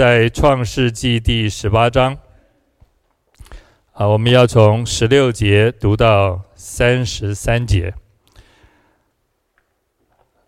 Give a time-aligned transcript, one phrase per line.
[0.00, 2.16] 在创世纪第十八章，
[3.92, 7.92] 啊，我们要从十六节读到三十三节。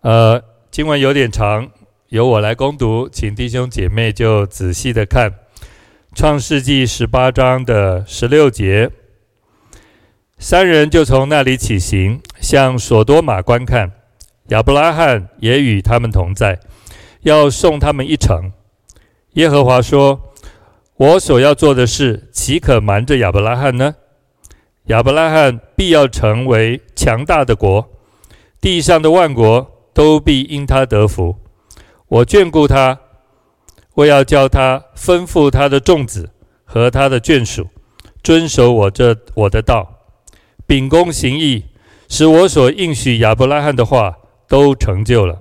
[0.01, 1.69] 呃，经文有点长，
[2.07, 5.31] 由我来攻读，请弟兄姐妹就仔细的看
[6.15, 8.89] 创世纪十八章的十六节。
[10.39, 13.91] 三人就从那里起行，向所多玛观看，
[14.47, 16.59] 亚伯拉罕也与他们同在，
[17.21, 18.51] 要送他们一程。
[19.33, 20.33] 耶和华说
[20.95, 23.95] ：“我所要做的事，岂可瞒着亚伯拉罕呢？
[24.85, 27.89] 亚伯拉罕必要成为强大的国，
[28.61, 31.35] 地上的万国都必因他得福。
[32.07, 32.99] 我眷顾他，
[33.95, 36.29] 我要叫他吩咐他的众子
[36.63, 37.69] 和他的眷属，
[38.21, 40.01] 遵守我这我的道，
[40.67, 41.65] 秉公行义，
[42.07, 44.15] 使我所应许亚伯拉罕的话
[44.47, 45.39] 都成就了。”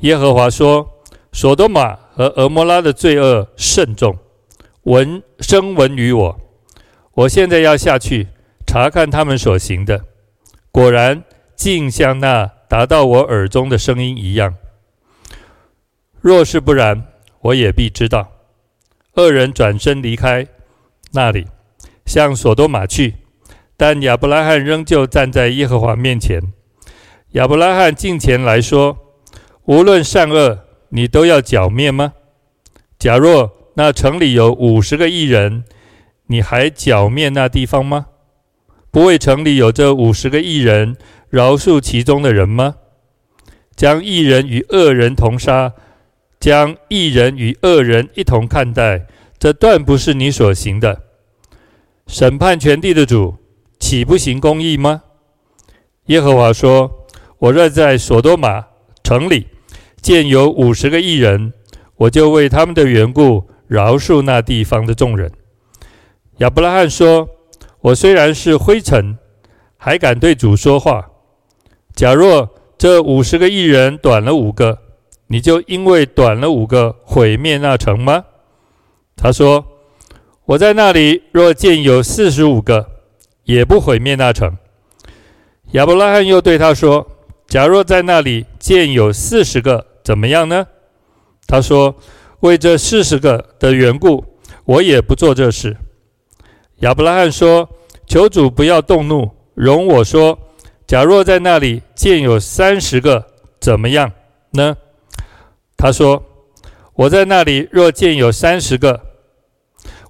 [0.00, 0.88] 耶和华说
[1.32, 4.18] ：“所多玛。”和俄摩拉的罪恶甚重，
[4.82, 6.40] 闻声闻于我。
[7.14, 8.28] 我现在要下去
[8.66, 10.04] 查看他们所行的，
[10.70, 11.24] 果然
[11.56, 14.54] 竟像那达到我耳中的声音一样。
[16.20, 17.02] 若是不然，
[17.40, 18.30] 我也必知道。
[19.14, 20.46] 二人转身离开
[21.12, 21.46] 那里，
[22.04, 23.14] 向所多玛去，
[23.78, 26.52] 但亚伯拉罕仍旧站在耶和华面前。
[27.30, 28.98] 亚伯拉罕近前来说
[29.64, 30.58] ：“无论善恶。”
[30.94, 32.12] 你都要剿灭吗？
[32.98, 35.64] 假若那城里有五十个艺人，
[36.26, 38.08] 你还剿灭那地方吗？
[38.90, 40.98] 不为城里有这五十个艺人，
[41.30, 42.74] 饶恕其中的人吗？
[43.74, 45.72] 将艺人与恶人同杀，
[46.38, 49.06] 将艺人与恶人一同看待，
[49.38, 51.04] 这断不是你所行的。
[52.06, 53.36] 审判全地的主，
[53.80, 55.04] 岂不行公义吗？
[56.06, 57.06] 耶和华说
[57.40, 58.66] ：“我若在所多玛
[59.02, 59.46] 城里。”
[60.02, 61.52] 见有五十个艺人，
[61.94, 65.30] 我就为他们的缘故饶恕那地方的众人。
[66.38, 67.28] 亚伯拉罕说
[67.80, 69.16] ：“我虽然是灰尘，
[69.76, 71.08] 还敢对主说话。
[71.94, 74.76] 假若这五十个艺人短了五个，
[75.28, 78.24] 你就因为短了五个毁灭那城吗？”
[79.14, 79.64] 他说
[80.46, 82.88] ：“我在那里若见有四十五个，
[83.44, 84.56] 也不毁灭那城。”
[85.72, 87.06] 亚伯拉罕又对他说
[87.46, 90.66] ：“假若在那里见有四十个，”怎么样呢？
[91.46, 91.94] 他说
[92.40, 94.24] ：“为这四十个的缘故，
[94.64, 95.76] 我也不做这事。”
[96.80, 97.68] 亚伯拉罕说
[98.06, 100.38] ：“求主不要动怒，容我说，
[100.86, 103.26] 假若在那里见有三十个，
[103.60, 104.10] 怎么样
[104.52, 104.76] 呢？”
[105.76, 106.22] 他说
[106.94, 109.00] ：“我在那里若见有三十个，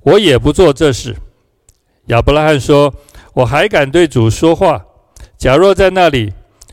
[0.02, 1.16] 我也不做这事。”
[2.06, 2.94] 亚伯拉罕说
[3.34, 4.84] ：“我还敢对主说话，
[5.38, 6.32] 假若在那里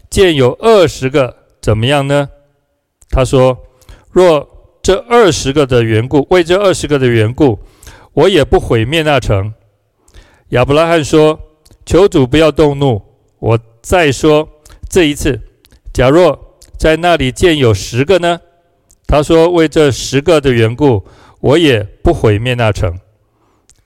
[0.10, 2.30] 见有二十个，怎么样呢？”
[3.10, 3.58] 他说
[4.12, 4.48] ：“若
[4.82, 7.60] 这二十个的缘故，为这二十个的缘故，
[8.14, 9.54] 我也不毁灭那城。”
[10.50, 11.40] 亚伯拉罕说
[11.86, 13.02] ：“求主不要动怒，
[13.40, 14.48] 我再说
[14.88, 15.40] 这一次，
[15.94, 18.40] 假若在那里见有十个呢？”
[19.08, 21.06] 他说：“为这十个的缘故，
[21.40, 23.00] 我也不毁灭那城。”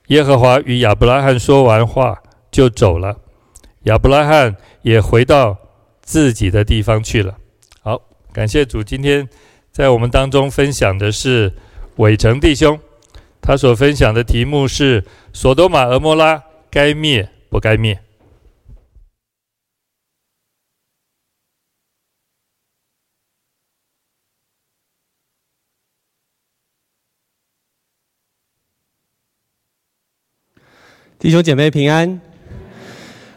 [0.08, 3.18] 耶和华与亚伯拉罕说完话，就走了。
[3.84, 5.58] 亚伯拉罕也回到
[6.02, 7.38] 自己的地方去了。
[8.34, 9.30] 感谢主，今天
[9.72, 11.54] 在我们当中分享的是
[11.98, 12.80] 伟成弟兄，
[13.40, 18.00] 他所分享的题目是“所多玛、蛾摩拉该灭不该灭”。
[31.20, 32.33] 弟兄姐妹平安。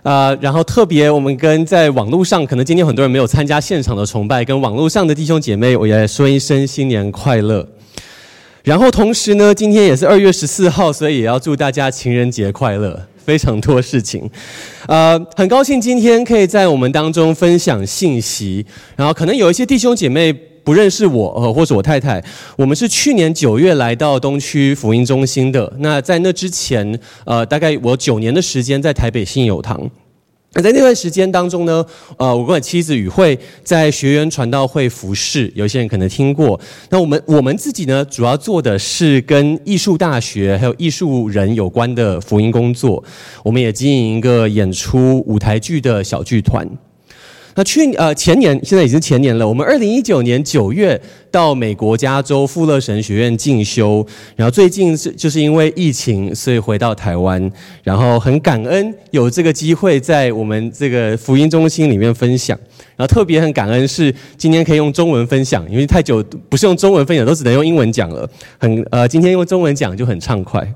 [0.07, 7.67] 啊、呃，然后特别我们跟在网络上，可能今天很多人没有参加现场的崇拜，跟网络上的弟兄姐妹，我也说一声新年快乐。
[8.63, 13.03] 然后同时呢，今天也是二月十四号，所以也要祝大家情人节快乐。
[13.25, 14.31] 非常多事情，
[14.87, 18.65] 呃，很高兴今天可以在我们当中分享信息。
[18.95, 20.33] 然后可能有一些弟兄姐妹
[20.67, 22.21] 不认识我，呃，或者我太太，
[22.57, 25.73] 我们是去年九月来到东区福音中心的。
[25.79, 29.81] 那在那之前，呃，大概我九年的时间在台北信友堂。
[30.55, 31.87] 那在那段时间当中呢，
[32.17, 36.59] 呃，我跟我妻子雨慧在学员传道会服侍，有些人可能听过。
[36.91, 43.05] 那我们我们自己呢，主要做的是跟艺术大学还有艺术人有关的福音工作。
[43.45, 46.69] 我们也经营一个演出舞台剧的小剧团。
[47.59, 49.49] 那去呃前年，现在已经前年了。
[49.49, 51.01] 我们二零一九年九月
[51.31, 54.07] 到美国加州富勒神学院进修，
[54.37, 57.51] 然后最近是就是因为疫情，所以回到台湾。
[57.83, 62.59] 然后很感恩有这个机会在我们这个福音中心里面分享。
[62.95, 68.29] 然后特别很感恩是今天可以用中文分享，因为太久不是用中文分享，都只能用英文讲了。
[68.59, 70.67] 很呃，今天用中文讲就很畅快。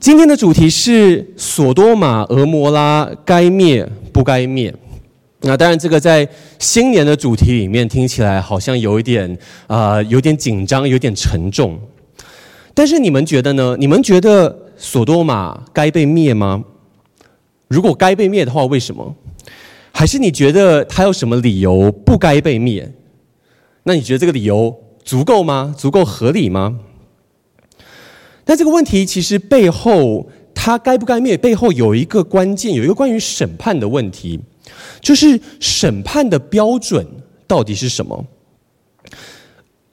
[0.00, 4.74] 今天的主题是索多玛、俄摩拉该灭不该灭。
[5.46, 6.26] 那当然，这个在
[6.58, 11.78] 新年的主题里面听起来好像有一点啊、有点紧张，有点沉重。
[12.72, 13.76] 但是你们觉得呢？
[13.78, 16.64] 你们觉得索多玛该被灭吗？
[17.68, 19.14] 如果该被灭的话，为什么？
[19.92, 22.90] 还是你觉得他有什么理由不该被灭？
[23.82, 24.74] 那你觉得这个理由
[25.04, 25.74] 足够吗？
[25.76, 26.78] 足够合理吗？
[28.46, 34.40] 但这个问题其实背后，他该不该灭背后有一个关键，有一个关于审判的问题。
[35.00, 37.06] 就是审判的标准
[37.46, 38.24] 到底是什么？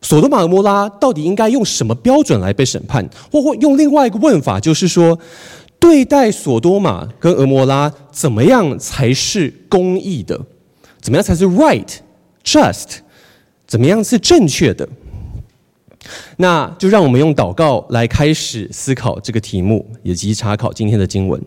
[0.02, 3.08] 索多玛、蛾摩拉到底应该用什么标准来被审判？
[3.32, 5.20] 或或用另外一个问法，就是说，
[5.80, 10.40] 对待索多玛跟俄摩拉，怎么样才是公义的？
[11.00, 11.88] 怎么样才是 right、
[12.44, 12.98] just？
[13.68, 14.90] 怎么样是正确的？
[16.38, 21.40] 那就让我们用祷告来开始思考这个题目，以及查考今天的经文。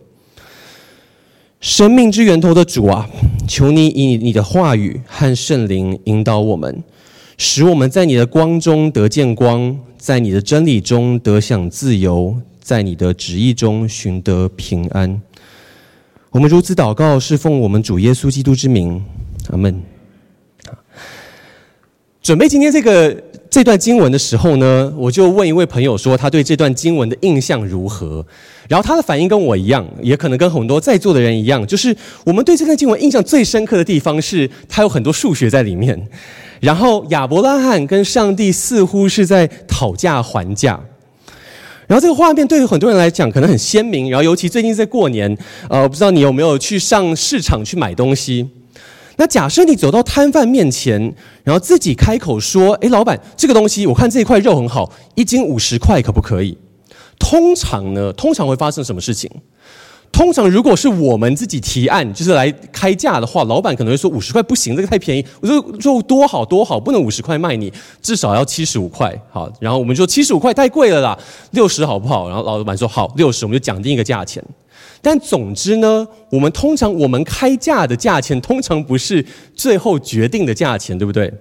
[1.65, 3.09] 生命之源头的主啊，
[3.49, 6.85] 求你以你的话语和圣灵引导我们，
[7.39, 15.19] 使我们在你的光中得见光，在你的真理中得享自由，在你的旨意中寻得平安。
[16.33, 19.03] 我们如此祷告，是奉我们主耶稣基督之名，
[19.49, 19.81] 阿门。
[22.21, 23.25] 准备今天这个。
[23.51, 28.27] 这段经文的时候呢，我就问一位朋友说，他对这段经文的印象如何？
[28.69, 31.95] 然后他的反应跟我一样，也可能跟很多在座的人一样，就是
[32.25, 36.09] 我们对这段经文印象最深刻的地方是，它有很多数学在里面。
[36.61, 40.81] 然后亚伯拉罕跟上帝似乎是在讨价还价。
[41.87, 45.37] 然后这个画面对于很多人来讲可能很鲜明，然后尤其最近在过年，
[45.69, 48.49] 呃，我不知道你有没有去上市场去买东西。
[49.17, 56.57] 那假设你走到摊贩面前，然后自己开口说：“诶，老板，这个东西我看这一块肉很好，一斤五十块，可不可以？”
[57.19, 59.31] 通常呢，通常会发生什么事情？
[60.13, 71.19] 通常如果是我们自己提案，就是来开价的话，老板可能会说：“五十块不行，这个太便宜。”我说：“肉多好多好，不能五十块卖你，至少要七十五块。”好，然后我们说七十五块太贵了啦，
[71.51, 72.29] 六十好不好？
[72.29, 74.41] 然后老板说：“好，六十，我们就讲定一个价钱。”
[75.03, 81.33] 但总之呢，我们通常我们开价的价钱通常不是最后决定的价钱，对不对？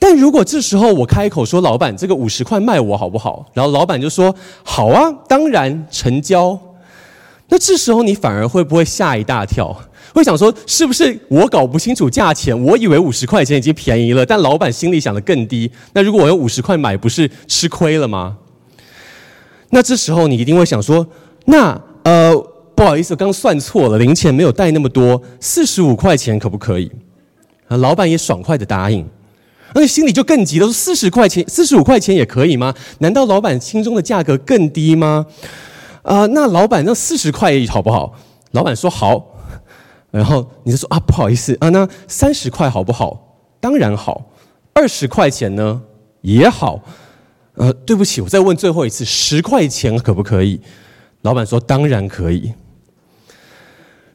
[0.00, 6.58] 但如果这时候我开口说：“老板，这个五十块卖我好不好？”然后老板就说：“好啊，当然成交。”
[7.48, 9.76] 那这时候你反而会不会吓一大跳？
[10.12, 12.58] 会想说：“是不是我搞不清楚价钱？
[12.64, 15.70] 我以为五十块钱已经便宜了，但老板心里想的更低。
[15.92, 18.38] 那如果我用五十块买，不是吃亏了吗？”
[19.70, 21.06] 那这时候你一定会想说
[21.46, 22.34] ：“那。”呃，
[22.74, 26.90] 不好意思，我刚算错了，零钱没有带那么多，四十五块钱可不可以？
[27.68, 29.06] 啊，老板也爽快的答应，
[29.74, 32.74] 而且心里就更急了，说四十块钱、四十五块钱也可以吗？
[32.98, 35.26] 难道老板心中的价格更低吗？
[36.02, 38.14] 啊、那老板那四十块好不好？
[38.52, 39.24] 老板说好，
[40.10, 43.38] 然后你就说啊，不好意思啊，那三十块好不好？
[43.60, 44.30] 当然好，
[44.72, 45.82] 二十块钱呢
[46.22, 46.80] 也好，
[47.54, 50.60] 呃，对不起，我再问最后一次，十块钱可不可以？
[51.22, 52.54] 老板说：“当然可以。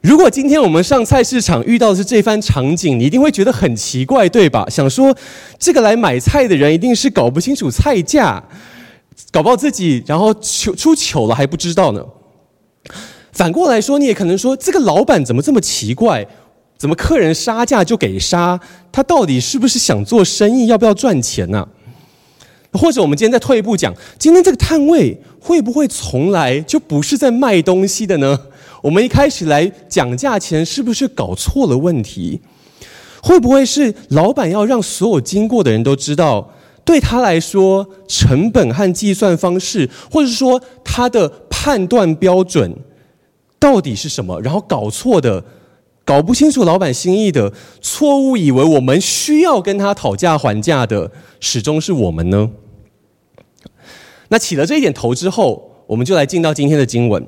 [0.02, 4.66] 如果今天我们上菜市场遇到的是这番场景，你一定会觉得很奇怪，对吧？
[4.68, 5.16] 想说
[5.58, 8.42] 这个来买菜的人一定是搞不清楚菜价，
[9.32, 12.04] 搞不好自己然后糗出糗了还不知道呢。
[13.32, 16.26] 反过来说，你也可能说这个老板怎么这么奇怪？
[16.78, 18.60] 怎么客人杀价就给杀？
[18.92, 20.66] 他到底是不是想做生意？
[20.66, 21.66] 要不要赚钱呢？”
[22.72, 28.38] 或者我们今天再退一步讲，今天这个摊位会不会从来就不是在卖东西的呢？
[28.82, 32.40] 我们一开始来讲价钱，是不是搞错了问题？
[33.22, 36.52] 会不会是老板要让所有经过的人都知道，
[36.84, 42.76] 对他来说成本和计算方式，或者说他的判断标准
[43.58, 44.40] 到底是什么？
[44.40, 45.44] 然后搞错的。
[46.04, 52.48] 搞不清楚老板心意的，错误以为我们需要跟他讨价还价的，始终是我们呢？
[54.28, 57.26] 那起了这一点头之后，我们就来进到今天的经文。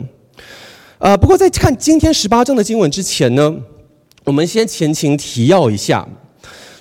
[0.98, 3.54] 呃，不过在看今天十八章的经文之前呢，
[4.24, 6.06] 我们先前情提要一下。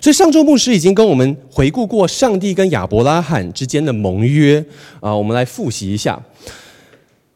[0.02, 4.64] 所以上周牧师已经跟我们回顾过上帝跟亚伯拉罕之间的盟约
[5.00, 6.20] 啊、我们来复习一下。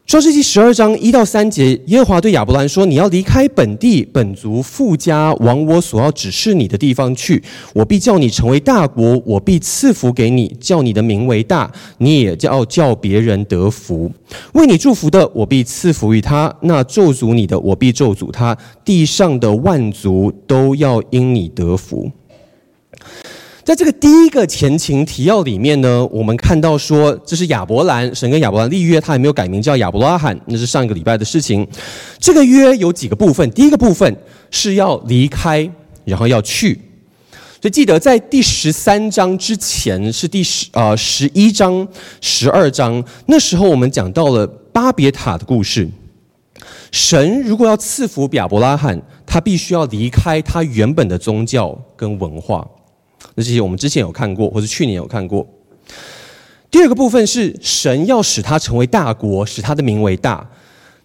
[0.04, 7.42] 创世记十二章一到三节，耶和华对亚伯兰说：“你要离开本地本族父家，往我所要指示你的地方去。
[7.72, 14.10] 我必叫你成为大国，我必赐福给你，叫你的名为大，你也要叫别人得福。
[14.52, 18.58] 为你祝福的，我必赐福于他；那咒诅你的，我必咒诅他。
[18.84, 22.10] 地上的万族都要因你得福。”
[23.64, 31.64] 在这个第一个前情提要里面呢，我们看到说，这是亚伯兰，神跟亚伯兰立约，他还没有改名叫亚伯拉罕，那是上一个礼拜的事情。
[32.18, 34.16] 这个约有几个部分，第一个部分
[34.50, 35.70] 是要离开，
[36.04, 36.74] 然后要去。
[37.60, 41.86] 所以记得在第十三章之前是第十呃十一章、
[42.20, 45.88] 十二章，那时候我们讲到了巴别塔的故事。
[46.90, 52.66] 神如果要赐福亚伯拉罕，他必须要离开他原本的宗教跟文化。
[53.34, 55.46] 那这些我们之前有看过，或者去年有看过。
[56.70, 60.48] 第二个部分是神要使他成为大国，使他的名为大。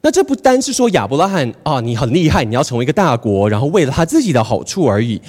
[0.01, 5.21] 那这不单是说亚伯拉罕啊，你很厉害，你要成为一个大国，然后为了他自己的好处而已。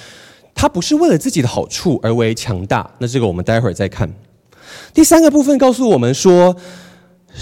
[0.54, 2.88] 他不是为了自己的好处而为强大。
[2.98, 4.12] 那这个我们待会儿再看。
[4.92, 6.54] 第三个部分告诉我们说，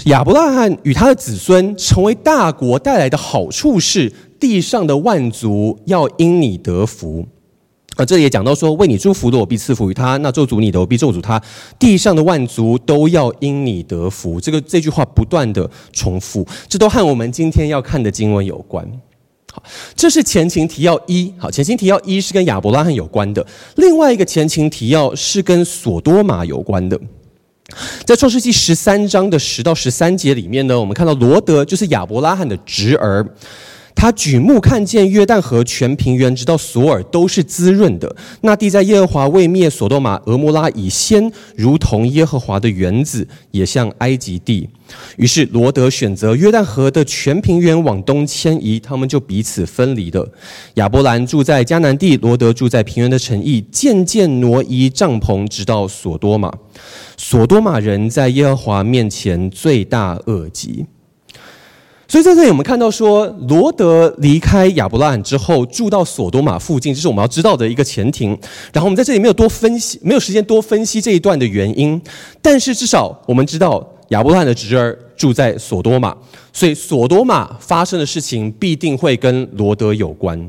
[0.05, 7.27] 亚伯拉罕与他的子孙成为大国带来的好处是，地上的万族要因你得福。
[7.97, 11.41] 啊，这里也讲到说，为你祝福的，我必赐福于他；那咒诅你的，我必咒诅他。
[11.79, 14.39] 地上的万族都要因你得福。
[14.39, 18.87] 这个这句话不断的重复，这都和我们今天要看的经文有关。
[19.51, 19.63] 好，
[19.95, 21.33] 这是前情提要一。
[21.39, 23.43] 好，前情提要一是跟亚伯拉罕有关的，
[23.77, 26.99] 另外一个前情提要是跟索多玛有关的。
[28.05, 33.27] 在创世纪十三章的十到十三节里面呢，我们看到罗德就是亚伯拉罕的侄儿。
[33.99, 38.15] 他举目看见约旦河全平原，直到索尔都是滋润的。
[38.41, 44.69] 那地在耶和华未灭所多玛、蛾摩拉以先，如同耶和华的园子，也像埃及地。
[45.15, 50.31] 于是罗得选择约旦河的全平原往东迁移，他们就彼此分离了。
[50.75, 56.53] 亚伯兰住在迦南地，罗得住在平原的城邑，渐渐挪移帐篷，直到所多玛。
[57.17, 60.85] 所多玛人在耶和华面前罪大恶极。
[62.09, 68.25] 所以在这里，我们看到说，罗德离开亚伯拉罕之后，住到索多玛附近，这是我们要知道的一个前提。
[68.71, 72.01] 然后我们在这里没有多分析，没有时间多分析这一段的原因。
[72.41, 76.15] 但是至少我们知道，亚伯拉罕的侄儿住在索多玛，
[76.53, 80.39] 所以索多玛发生的事情必定会跟罗德有关。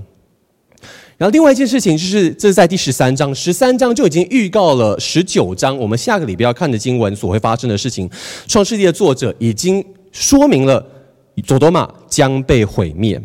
[1.17, 8.09] 然后另外一件事情就是，这是在第十三章，十三章就已经预告了十九章我们下个礼拜要看的经文所会发生的事情。
[8.47, 10.95] 创世纪的作者已经说明了。
[11.43, 13.21] 佐多玛将被毁灭。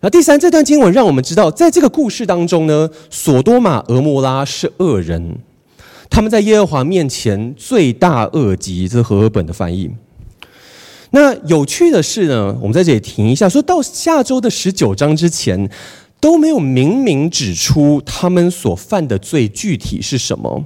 [0.00, 5.36] 那第三，这段经文让我们知道，在这个故事当中呢，索多玛、俄摩拉是恶人，
[6.08, 9.90] 他们在耶和华面前罪大恶极，这是和合本的翻译。
[11.10, 15.68] 那有趣的是呢，我们在这里停一下，说到下周的十九章之前
[16.18, 20.64] 都没有明明指出他们所犯的罪具体是什么。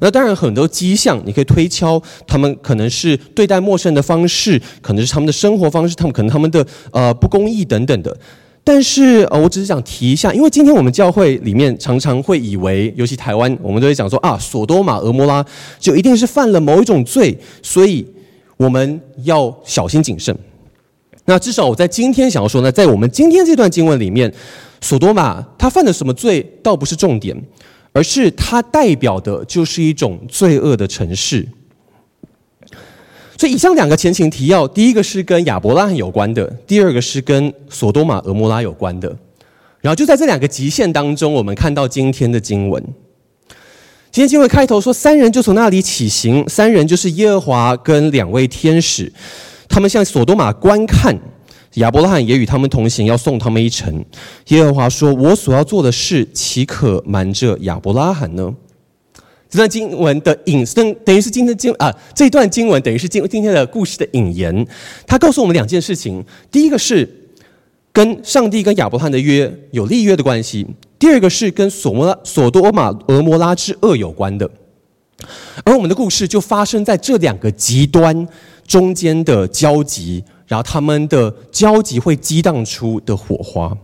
[0.00, 8.16] 那当然，很多迹象你可以推敲，他们可能是对待陌生人的方式，可能是他们的生活方式，他们可能他们的呃不公义等等的。
[8.62, 15.42] 但是呃，我只是想提一下，因为今天我们教会里面常常会以为，尤其台湾，我们都会讲说啊，索多玛、俄摩拉
[15.78, 18.06] 就一定是犯了某一种罪，所以
[18.58, 20.36] 我们要小心谨慎。
[21.24, 24.30] 那至少我在今天想要说呢，在我们今天这段经文里面，
[24.82, 27.34] 索多玛他犯了什么罪，倒不是重点。
[27.98, 31.44] 而是它代表的就是一种罪恶的城市，
[33.36, 39.08] 所以以上两个前情提要，第一个是跟亚伯拉罕有关的，第二个是跟索多玛、俄摩拉有关的。
[39.80, 42.80] 然后就在这两个极限当中，我们看到今天的经文。
[44.12, 49.12] 今天经文开头说，三人就从那里起行，三人就是耶和华跟两位天使，
[49.68, 51.18] 他们向索多玛观看。
[51.74, 54.04] 亚伯拉罕也与他们同行，要送他们一程。
[54.48, 58.54] 耶和华说：“我所要做的事，岂可瞒着亚伯拉罕呢？”
[59.50, 64.66] 这段经文的引申，等于是今天经啊，这段经文等于是今今天的故事的引言。
[65.06, 67.08] 他告诉我们两件事情：第一个是
[67.92, 70.66] 跟上帝跟亚伯拉罕的约有立约的关系；
[70.98, 74.50] 第二个是跟索摩拉、索多玛、俄摩拉之恶有关的。
[75.64, 78.28] 而我们的故事就发生在这两个极端
[78.66, 80.22] 中间的交集。
[80.48, 83.76] 然后他们的交集会激荡出的火花，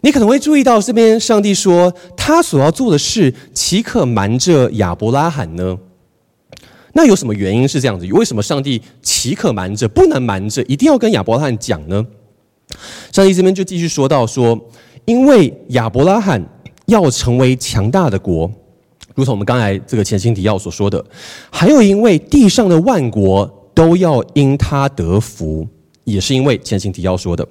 [0.00, 5.78] 你可能会注意到这边上帝说他所要做的事，岂可瞒着亚伯拉罕呢？
[6.94, 8.06] 那有什么原因是这样子？
[8.06, 12.06] 为什么上帝岂可瞒着，不能瞒着，一定要跟亚伯拉罕讲呢？
[13.12, 14.58] 上帝这边就继续说到说，
[15.04, 16.42] 因为亚伯拉罕
[16.86, 18.50] 要成为强大的国，
[19.14, 21.04] 如同我们刚才这个前情提要所说的，
[21.50, 23.52] 还有因为地上的万国。
[23.76, 25.68] 都要因他得福，
[26.04, 27.46] 也是因为前情提要说的。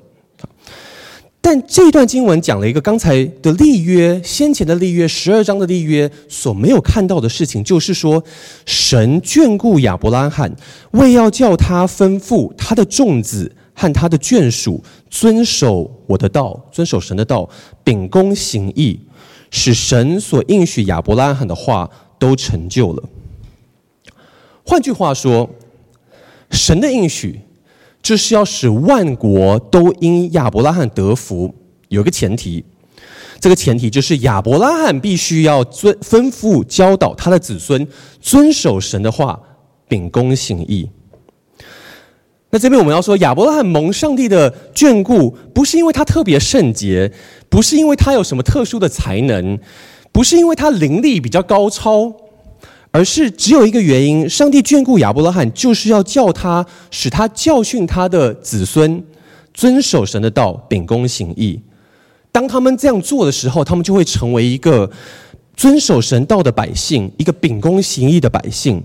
[1.39, 8.24] 但这段经文讲了一个刚才的立约，先前的立约，十二章的立约所没有看到的事情，就是说，
[8.65, 10.51] 神眷顾亚伯拉罕，
[10.94, 17.48] 为要叫他吩咐他的众子和他的眷属遵守我的道，遵守神的道，
[17.84, 19.00] 秉公行义，
[19.51, 23.03] 使神所应许亚伯拉罕的话都成就了。
[24.63, 25.48] 换句话说，
[26.55, 27.41] 神的应许。
[28.01, 31.51] 就是要使万国都因亚伯拉罕得福，
[31.88, 32.63] 有个前提，
[33.39, 37.88] 这个前提就是亚伯拉罕必须要遵吩咐教导他的子孙
[38.21, 39.41] 遵守神的话，
[39.88, 40.88] 秉公行义。
[42.51, 47.12] 那这边我们要说，亚伯拉罕蒙上帝的眷顾，不是因为他特别圣洁，
[47.50, 49.57] 不是因为他有什么特殊的才能，
[50.12, 52.15] 不是因为他灵力比较高超。
[52.95, 59.03] 而是只有一个原因，上帝眷顾亚伯拉罕，就是要叫他，使他教训他的子孙，
[59.53, 61.59] 遵守神的道，秉公行义。
[62.31, 64.89] 当他们这样做的时候，他们就会成为一个
[65.57, 68.81] 遵守神道的百姓，一个秉公行义的百姓。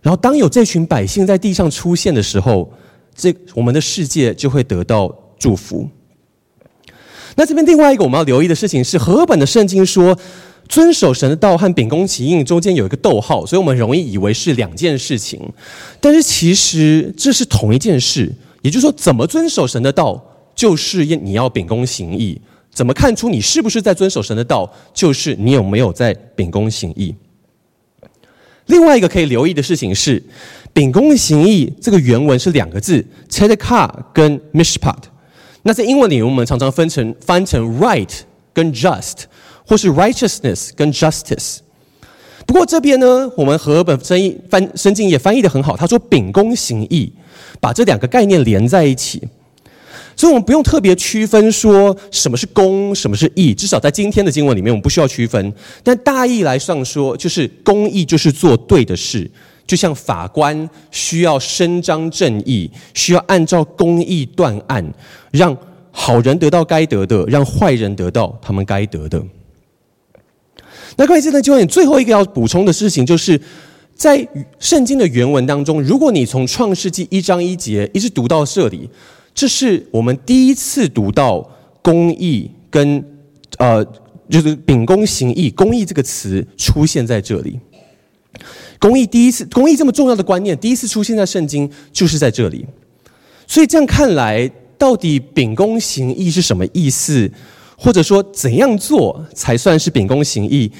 [0.00, 2.72] 然后，当有这群百姓在地上出现的时候，
[3.14, 5.86] 这我们的世界就会得到祝福。
[7.36, 10.18] 那这边另外一个我们要留意的事情是，和本的圣经说。
[10.68, 15.40] 遵守神的道和秉公行义中间有一个逗号，所以我们容易以为是两件事情，
[16.00, 18.32] 但是其实这是同一件事。
[18.62, 20.20] 也就是说，怎么遵守神的道，
[20.56, 22.40] 就是你要秉公行义；
[22.72, 27.14] 怎么看出你是不是在遵守神的道，就是你有没有在秉公行义。
[28.66, 30.20] 另外一个可以留意的事情是，
[30.72, 34.96] 秉公行义这个原文是两个字，tzedakah 跟 mishpat。
[35.66, 38.20] 那在英文里，我们常常分成翻成 right
[38.54, 39.24] 跟 just。
[39.68, 41.56] 或是 righteousness 跟 justice，
[42.46, 45.76] 不过这边呢，我们和本翻译翻圣经也翻译的很好。
[45.76, 47.12] 他说秉公行义，
[47.60, 49.20] 把这两个概念连在一起，
[50.14, 53.52] 所以我们不用特别区分说什么是公，什么是义。
[53.52, 55.52] 至少在今天的经文里面，我们不需要区分。
[55.82, 59.28] 但大意来上说，就是公义就是做对的事，
[59.66, 64.84] 就像法官需要伸张正义，需要按照公义断案，
[65.32, 65.56] 让
[65.90, 69.22] 好人得到该得的，让坏人得到他们该得的。
[70.96, 73.40] 那关于这段经文，最后一个要补充的事情，就是
[73.94, 74.26] 在
[74.58, 78.88] 圣经的原文当中，如果你从创世纪一章一节一直读到这里，
[79.34, 81.46] 这是我们第一次读到
[81.82, 83.04] “公义”跟
[83.58, 83.84] 呃，
[84.30, 87.58] 就是“秉公行义”“公义”这个词出现在这里。
[88.78, 92.66] 公义第一次，公义这么重要的观念，第一次出现在圣经，就是在这里。
[93.46, 97.30] 所以这样看来，到底“秉公行义”是什么意思？
[97.78, 100.70] 或者说，怎样做才算是秉公行义？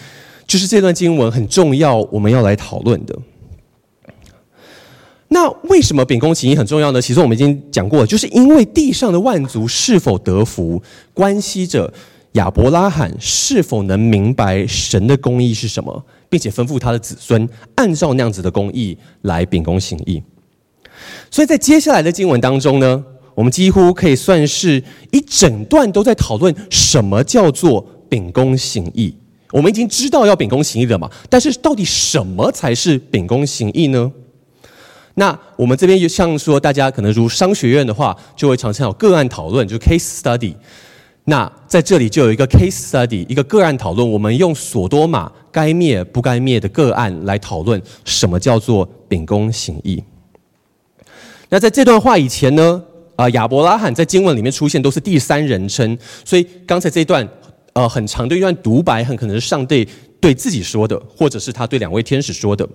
[0.46, 3.16] 就是这段经文很重要，我们要来讨论的。
[5.28, 7.02] 那为什么秉公行义很重要呢？
[7.02, 10.80] 其实我们已经讲过了，就是因为地上的万族是否得福，
[11.12, 11.92] 关系着
[12.32, 20.22] 亚伯拉罕是否能明白神的公义是什么，并且吩咐他的子孙按照那样子的公义来秉公行义。
[21.30, 29.14] 所以在接下来的经文当中呢，我们几乎可以算是一整段都在讨论什么叫做秉公行义。
[29.52, 34.10] 我们已经知道要秉公行义了嘛，但是到底什么才是秉公行义呢？
[35.14, 40.54] 那我们这边就像说，大家可能如商学院的话，就会常常有个案讨论，就 case study。
[41.28, 44.08] 那在这里就有一个 case study，一个个案讨论。
[44.08, 50.02] 我们用所多玛该灭不该灭的个案来讨论什么叫做秉公行义。
[51.48, 52.82] 那在这段话以前呢？
[53.16, 57.26] 啊，亚伯拉罕在经文里面出现都是第三人称，所以刚才这段
[57.72, 59.88] 呃很长的一段独白，很可能是上帝
[60.20, 62.68] 对自己说的，或者是他对两位天使说的。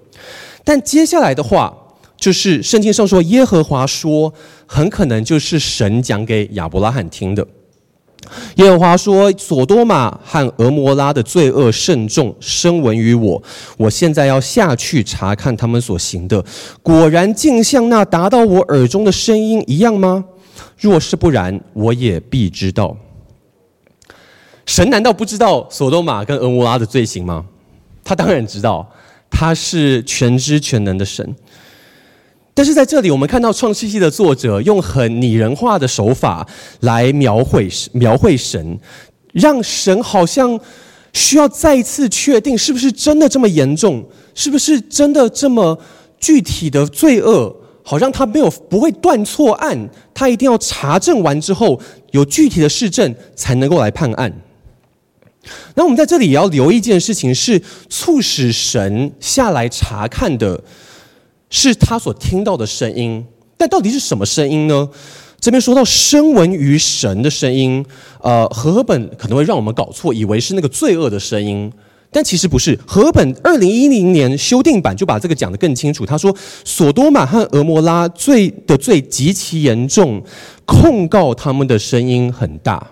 [0.64, 1.72] 但接下来的话，
[2.18, 4.34] 就是圣经上说耶和华说，
[4.66, 7.48] 很可能就是神讲给亚伯拉罕听的。
[8.56, 13.42] 耶和华说：“所多玛和蛾摩拉的罪恶甚重，声闻于我。
[13.78, 16.44] 我现在要下去查看他们所行的，
[16.82, 20.24] 果然竟像那达到我耳中的声音一样吗？
[20.78, 22.96] 若是不然，我也必知道。
[24.66, 27.46] 神难道不知道所多玛跟蛾摩拉的罪行吗？
[28.04, 28.90] 他当然知道，
[29.30, 31.36] 他是全知全能的神。”
[32.54, 36.46] 但是在这里，我们看到创世纪的作者用很拟人化的手法
[36.82, 38.78] 来描绘描绘神，
[39.32, 40.60] 让神好像
[41.14, 45.80] 需要再次确定是不是真的这么严重，是不是真的这么
[46.20, 51.80] 具体的罪恶，好像他没有不会断错案，他一定要查证完之后
[52.12, 54.32] 有具体的事证才能够来判案。
[55.76, 60.62] 那我们在这里也要留意一件事情，是促使神下来查看的。
[61.52, 63.24] 是他所听到的声音，
[63.58, 64.90] 但到底是什么声音呢？
[65.40, 67.84] 这边说到声闻于神的声音，
[68.22, 71.72] 呃，和本可能会让我们搞错，以为是那个罪恶的声音，
[72.12, 72.78] 但其实不是。
[72.86, 76.06] 和本二零一零年修订版就把这个讲得更清楚。
[76.06, 76.32] 他说，
[76.64, 80.24] 索多玛和蛾摩拉罪的罪极其严重，
[80.66, 82.86] 控告他们的声音很大，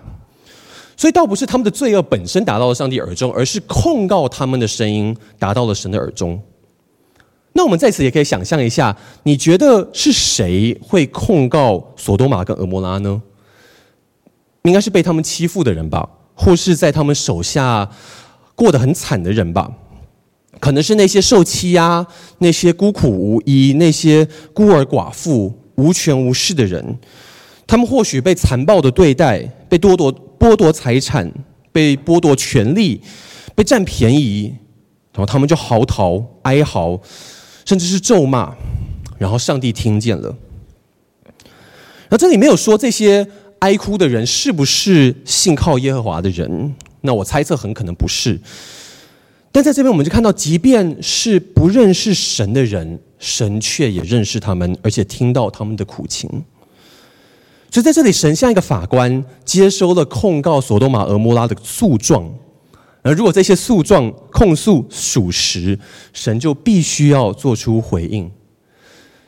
[0.96, 6.42] 所以倒不是他们的罪恶本身达到了上帝耳中，而是控告他们的声音达到了神的耳中。
[7.52, 13.20] 那我们在此也可以想象一下，你觉得是谁会控告索多玛跟俄摩拉呢？
[14.62, 17.90] 应该是被他们欺负的人吧，或是在他们手下
[18.54, 19.72] 过得很惨的人吧？
[20.60, 22.06] 可能是那些受欺压、
[22.38, 26.98] 那些孤苦无依、那些孤儿寡妇、无权无势的人。
[27.66, 31.32] 他们或许被残暴的对待，被剥夺剥夺财产，
[31.72, 33.00] 被剥夺权利，
[33.54, 34.54] 被占便宜，
[35.12, 37.00] 然后他们就嚎啕哀嚎。
[37.70, 38.52] 甚至是咒骂，
[39.16, 40.36] 然后上帝听见了。
[42.08, 43.24] 那这里没有说这些
[43.60, 46.74] 哀哭的人是不是信靠耶和华的人？
[47.02, 48.40] 那我猜测很可能不是。
[49.52, 56.28] 但在这边我们就看到，即便是不认识神的人，神却也认识他们，而且听到他们的苦情。
[57.70, 62.28] 所以在这里，神像一个法官，接收了控告索多玛、蛾摩拉的诉状。
[63.02, 65.78] 而如果这些诉状控诉属实，
[66.12, 68.30] 神就必须要做出回应。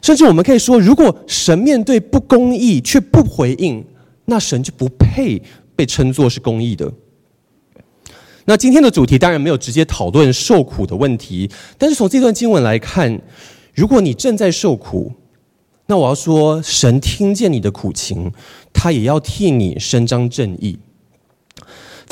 [0.03, 3.85] 甚至我们可以说，如果神面对不公义却不回应，
[4.25, 5.41] 那神就不配
[5.75, 6.93] 被称作是公义的。
[8.45, 13.23] 那今天的主题当然没有直接讨论受苦的问题，但是从这段经文来看，
[13.73, 15.13] 如果你正在受苦，
[15.87, 18.33] 那我要说，神听见你的苦情，
[18.73, 20.79] 他也要替你伸张正义。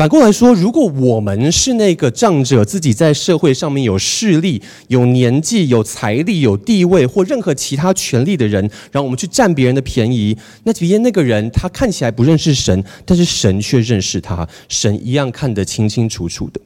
[0.01, 10.35] 反过来说，如果我们是那个仗着自己在社会上面有势力、有年纪、有财力、有地位或任何其他权利的人，然后我们去占别人的便宜，
[10.65, 16.59] 那即便那个人他看起来不认识神，但是神却认识他，神一样看得清清楚楚的。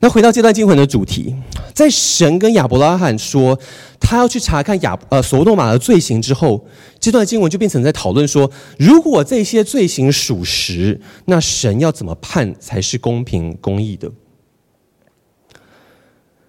[0.00, 1.34] 那回到这段经文的主题，
[1.74, 3.58] 在神跟亚伯拉罕说
[3.98, 6.64] 他要去查看亚呃索多玛的罪行之后，
[7.00, 14.10] 这段经文就变成在讨论说，如果这些罪行属实，那神要怎么判才是公平公义的？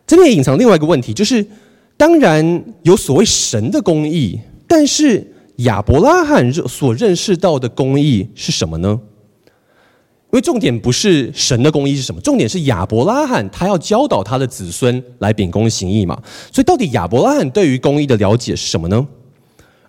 [0.06, 1.46] 这边也隐藏另外一个问题，就是
[1.98, 9.00] 当然有所谓神的公义，但是亚伯拉罕所认识到的公义是什么呢？
[10.32, 16.22] 因为重点不是神的公义是什么，重点是亚伯拉罕他要教导他的子孙来秉公行义嘛。
[16.52, 19.08] 所以到底亚伯拉罕对于公义的了解是什么呢？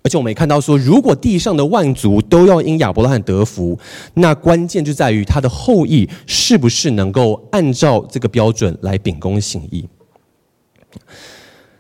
[0.03, 3.79] 而且我们也看到说，如果地上的万族都要因亚伯拉罕得福，
[4.15, 9.87] 那关键就在于他的后裔是不是能够按照这个标准来秉公行义。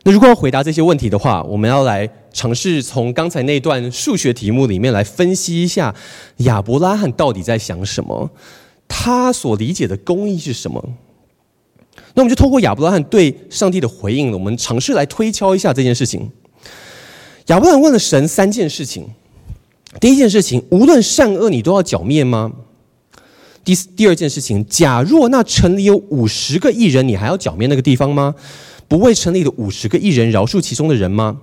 [0.02, 5.94] 那如果要回答这些问题的话，我们要来尝试从刚才那段数学题目里面来分析一下
[6.38, 8.30] 亚伯拉罕到底在想什么，
[8.88, 10.82] 他所理解的公义是什么。
[12.14, 16.30] 那我们就透过亚伯拉罕对上帝的回应，我们尝试来推敲一下这件事情。
[17.46, 19.06] 亚伯拉罕问了神三件事情：
[20.00, 22.52] 第一件事情，无论善恶，你都要剿灭吗？
[23.64, 28.34] 第第二件事情，假若那城里有五十个艺人，你还要剿灭那个地方吗？
[28.88, 31.40] 不为城里的五十个艺人饶恕其中的人吗？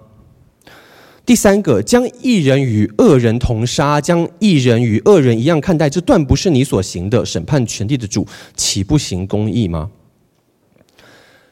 [1.27, 7.25] 第三个，将义人与恶人同杀，将义人与恶人一样看待，这断不是你所行的。
[7.25, 9.91] 审判全地的主，岂不行公义吗？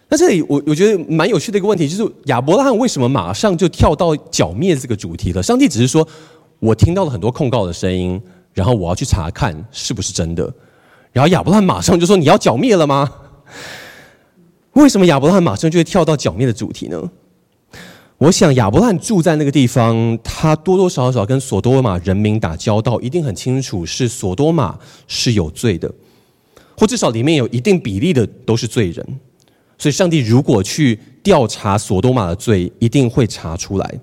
[0.08, 5.44] 那这里我我觉得蛮有趣的一个问题，就是亚伯拉罕为什么马上就跳到剿灭这个主题了？
[5.44, 6.08] 上帝只是说，
[6.60, 8.22] 我听到了很多控告的声音，
[8.54, 10.54] 然后我要去查看是不是真的。
[11.12, 13.12] 然后亚伯拉罕马上就说，你要剿灭了吗？
[14.72, 17.12] 为什么亚伯拉罕马上就会跳到剿灭的主题呢？
[18.18, 25.92] 我想亚伯拉住在那个地方，他多多少少跟索多玛人民打交道，一定很清楚是索多玛是有罪的，
[26.78, 29.06] 或至少里面有一定比例的都是罪人。
[29.78, 34.00] 所以上帝如果去调查索多玛的罪，一定会查出来。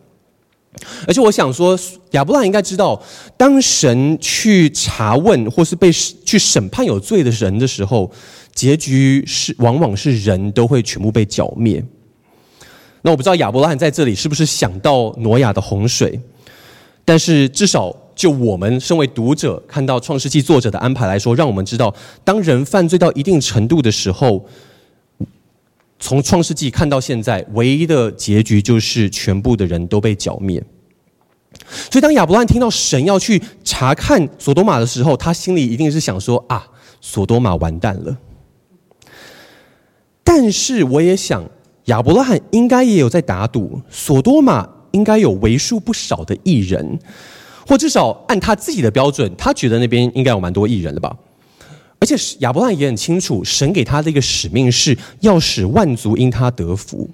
[1.06, 1.78] 而且我想说，
[2.10, 3.02] 亚伯拉应该知道，
[3.38, 8.10] 当神去查问或是被去审判有罪的人的时候。
[8.54, 11.82] 结局是，往往是人都会全部被剿灭。
[13.02, 16.20] 那我不知道亚伯拉罕在这里是不是想到挪亚的洪水，
[17.04, 24.46] 但是至少就我们身为读者看到创世纪作者的安排来说，让我们知道，当人犯罪到一定程度的时候，
[25.98, 30.62] 从创世纪看到现在，唯一的结局就是全部的人都被剿灭。
[31.90, 36.66] 所以当亚伯拉罕听到神要去查看索多玛的时候，他心里一定是想说：啊，
[37.00, 38.16] 索多玛完蛋了。
[40.22, 41.44] 但是我也想，
[41.86, 46.98] 亚伯拉罕应该也有在打赌，所多玛应该有为数不少的义人，
[47.66, 51.16] 或至少按他自己的标准，他觉得那边应该有蛮多义人的吧。
[51.98, 57.08] 而且亚伯拉罕也很清楚，神给他的一个使命是要使万族因他得福。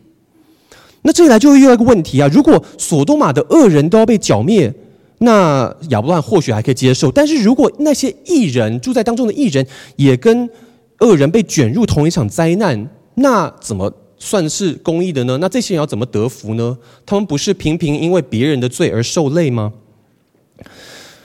[1.02, 4.72] 那这一来就会遇到一个问题啊，如果所多玛的恶人都要被剿灭，
[5.18, 7.10] 那亚伯拉罕或许还可以接受。
[7.12, 10.48] 但是如果那些义人住在当中的义人也跟
[11.00, 15.38] 恶人被卷入同一场灾难，那怎么算是公义的呢？
[15.40, 16.76] 那这些人要怎么得福呢？
[17.06, 19.72] 他们不是频频因为别人的罪而受累吗？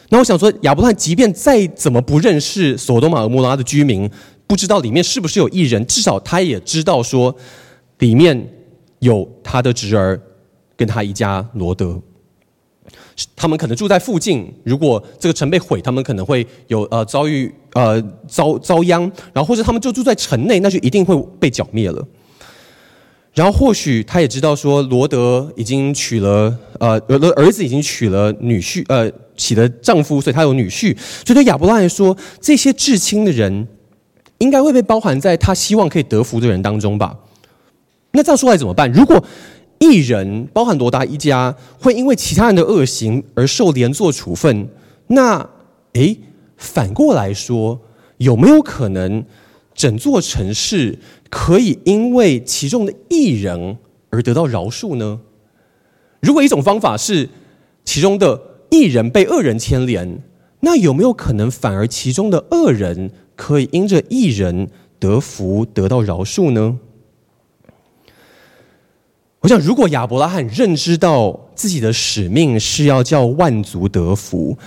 [0.10, 4.08] 那我想说，亚伯拉罕即便再怎么不认识所多玛和蛾摩拉的居民，
[4.46, 7.36] 不知道里面是不是有一人，至少他也知道说，
[7.98, 8.48] 里面
[9.00, 10.22] 有他的侄儿
[10.78, 12.00] 跟他一家罗德，
[13.36, 14.54] 他们可能住在附近。
[14.64, 19.02] 如果这个城被毁，他们可能会有呃遭遇呃遭遭殃，
[19.34, 22.08] 然后或者他们就住在城内，那就一定会被剿灭了。
[23.34, 27.00] 然后或许他也知道说，罗德已经娶了呃
[27.36, 29.12] 儿子已经娶了女婿呃。
[29.36, 30.96] 娶了丈夫，所以他有女婿。
[31.26, 33.68] 所以对亚伯拉罕来说，这些至亲的人
[34.38, 37.18] 应该会被包含在他希望可以得福的人当中吧？
[38.12, 38.92] 那这样说来怎么办？
[38.92, 39.26] 如果
[39.80, 44.70] 一人包含罗达一家会因为其他人的恶行而受连坐处分，
[45.08, 45.50] 那
[45.94, 46.16] 诶，
[46.56, 47.82] 反过来说，
[48.18, 49.26] 有没有可能
[49.74, 50.98] 整座城市
[51.30, 53.78] 可以因为其中的一人
[54.10, 55.20] 而得到饶恕呢？
[56.22, 57.30] 如果一种方法是
[57.84, 58.54] 其中的。
[58.74, 60.24] 一人被恶人牵连，
[60.62, 66.80] 那有没有可能反而其中的恶人可以因着一人得福，得到饶恕呢？
[69.42, 74.58] 我想，如果亚伯拉罕认知到自己的使命是要叫万族得福，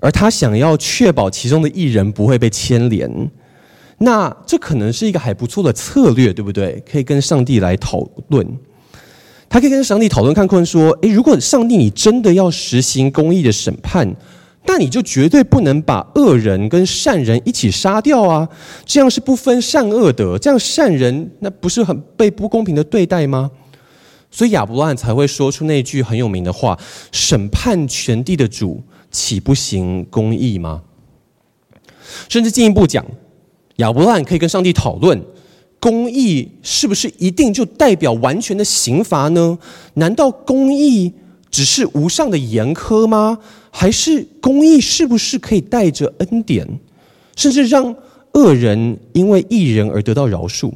[0.00, 3.30] 而他想要确保其中的一人不会被牵连，
[4.04, 6.82] 那这可能是一个还不错的策略，对不对？
[6.90, 8.46] 可以跟上帝来讨论。
[9.48, 14.14] 他可以跟上帝讨论看困，说：“诶，如果上帝你真的要实行公义的审判，
[14.66, 18.48] 那你就绝对不能把恶人跟善人一起杀掉啊！
[18.84, 23.50] 这样是不分善恶的，这样善人那不是很被不公平的对待吗？”
[24.30, 26.76] 所以亚伯拉罕才会说出那句很有名的话
[27.12, 30.82] ：“审判全地的主，岂不行公义吗？”
[32.28, 33.04] 甚至进一步讲，
[33.76, 35.22] 亚伯拉罕可以跟上帝讨论。
[35.80, 39.58] 公义是不是一定就代表完全的刑罚呢？
[39.94, 41.12] 难道公义
[41.50, 43.38] 只是无上的严苛吗？
[43.70, 46.66] 还是公义是不是可以带着恩典，
[47.36, 47.94] 甚至让
[48.32, 50.72] 恶人因为义人而得到饶恕？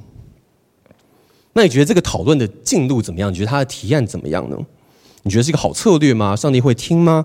[1.54, 3.32] 那你觉得这个讨论的进度怎么样？
[3.32, 4.56] 你觉得他的提案怎么样呢？
[5.22, 6.37] 你觉得是一个好策略吗？
[6.37, 7.24] 上帝会听吗？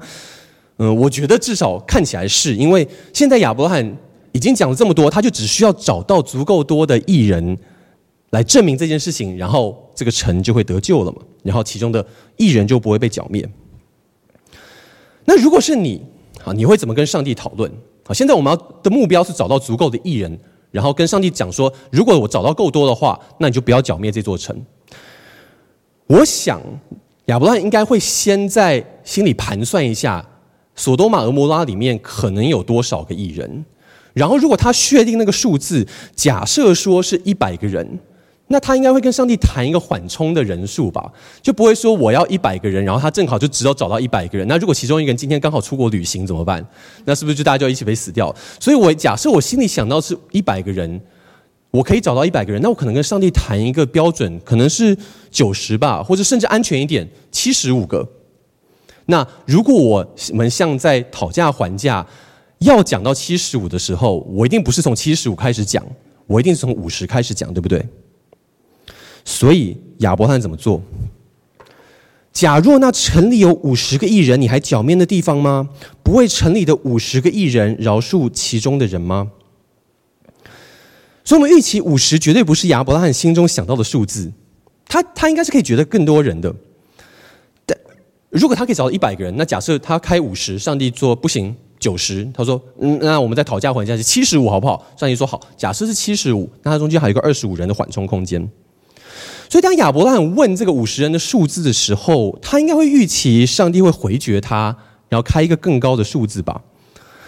[0.78, 3.98] 嗯，我觉得至少看起来是，因为现在亚伯拉罕
[4.34, 7.58] 已经讲了这么多，他就只需要找到足够多的艺人。
[8.32, 12.04] 来证明这件事情，然后这个城就会得救了嘛，然后其中的
[12.36, 13.48] 艺人就不会被剿灭。
[15.26, 16.02] 那如果是你
[16.44, 17.72] 啊，你会怎么跟上帝讨论？
[18.04, 20.40] 好，现在我们要的目标是找到足够的艺人，
[20.72, 24.60] 然后跟上帝讲说，如果我找到够多的话，那你就不要剿灭这座城。
[26.08, 26.60] 我想
[27.26, 30.28] 亚伯拉罕应该会先在心里盘算一下，
[30.74, 33.64] 所多玛、蛾摩拉里面可能有多少个艺人，
[34.14, 38.00] 然后如果他确定那个数字，假设说是一百个人。
[38.48, 44.46] 那他应该会跟上帝谈一个缓冲的人数吧，就不会说我要一百个人，然后他正好就只有找到一百个人。
[44.48, 46.64] 那如果其中一个人今天刚好出国旅行怎么办？
[47.06, 48.36] 那是不是就大家就一起被死掉？
[48.60, 51.02] 所以我假设我心里想到是一百个人，
[51.72, 54.96] 我可以找到一百个人，那我可能跟上帝谈一个标准，可能是
[55.32, 58.08] 九十吧，或者甚至安全一点，七十五个。
[59.06, 62.06] 那如果我们像在讨价还价，
[62.64, 65.86] 要讲到七十五的时候，我一定不是从七十五开始讲，
[66.28, 67.86] 我一定是从五十开始讲，对不对？
[69.26, 70.82] 所以亚伯拉罕怎么做？
[72.32, 75.70] 假若那城里有五十个艺人，你还剿灭的地方吗？
[76.02, 79.32] 不为城里的五十个艺人饶恕其中的人吗？
[81.24, 84.32] 所以，我们预期五十绝对不是亚伯拉罕心中想到的数字，
[84.88, 86.54] 他他应该是可以觉得更多人的。
[87.66, 87.78] 但
[88.30, 94.84] 如果他可以找到一百个人，那假设他开五十，上帝说不行，九十，他说嗯，那我们再讨价还价是七十五，好不好？
[94.98, 98.50] 上帝说好，假设是七十五，那他中间还有一个二十五人的缓冲空间。
[99.50, 104.76] 所以，当亚伯拉罕问这个五十人的数字的时候，他应该会预期上帝会回绝他，
[105.10, 106.62] 然后开一个更高的数字吧？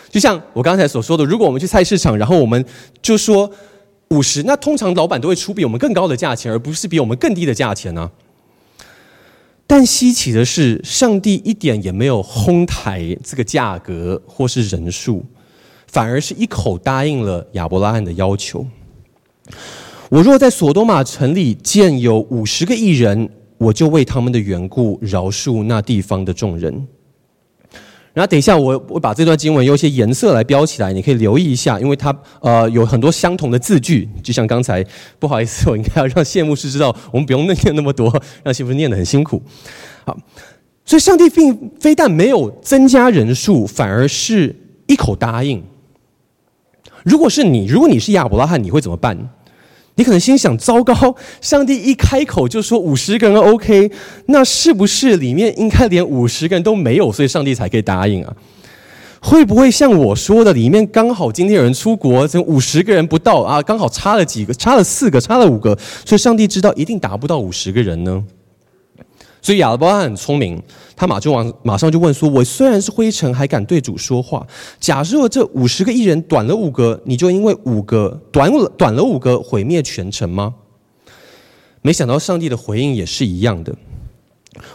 [0.10, 2.66] 就像我刚才所说的，如果我们去菜市场，然后我们
[3.02, 3.52] 就说
[4.10, 8.10] 五十，那通常老板都会出比我们更高的价钱，而不是比我们更低的价钱呢、
[9.68, 15.26] 但稀奇的是，上帝一点也没有哄抬这个价格或是人数，
[15.88, 18.66] 反而是一口答应了亚伯拉罕的要求。
[20.10, 26.88] 我若在索多玛城里建有五十个艺人，我就为他们的缘故饶恕那地方的众人。
[28.16, 34.82] 然后等一下，我我把这段经文用一些颜色来标起来，你可以留意一下，因为它呃有很多相同的字句，就像刚才
[35.20, 38.10] 不好意思，我应该要让谢牧师知道，我们不用念那么多，
[38.42, 39.42] 让谢牧师念得很辛苦。
[40.06, 40.18] 好，
[40.86, 44.56] 所以上帝并非但没有增加人数，反而是
[44.88, 45.62] 一口答应。
[47.04, 49.30] 如果是你，如果你是亚伯拉罕，你会怎么办？
[49.96, 53.90] 你可能心想：糟糕，上帝一开口就说五十个人 OK，
[54.28, 58.34] 那是不是里面应该连五十个人都没有，所以上帝才可以答应啊？
[59.22, 68.24] 会不会像我说的，里面刚好今天有人出国，这五十个人不到啊，刚好差了几个，差了四个，差了五个，所以上帝知道一定达不到五十个人呢？
[69.46, 70.60] 所以亚伯拉罕很聪明，
[70.96, 74.44] 他马就往马上就问说：“我虽然是灰尘，还敢对主说话？
[74.80, 80.56] 假设这五十个艺人短了五个，你就因为五个短了短了五个毁灭全城吗？”
[81.84, 83.76] 没想到上帝的回应也是一样的。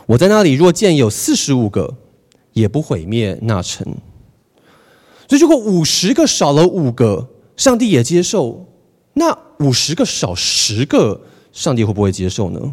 [0.06, 1.96] 我在那里若见有四十五个，
[2.52, 3.84] 也不毁灭那城。
[5.28, 8.68] 所以如果五十个少了五个，上帝也接受，
[9.14, 12.72] 那五十个少十个，上帝会不会接受呢？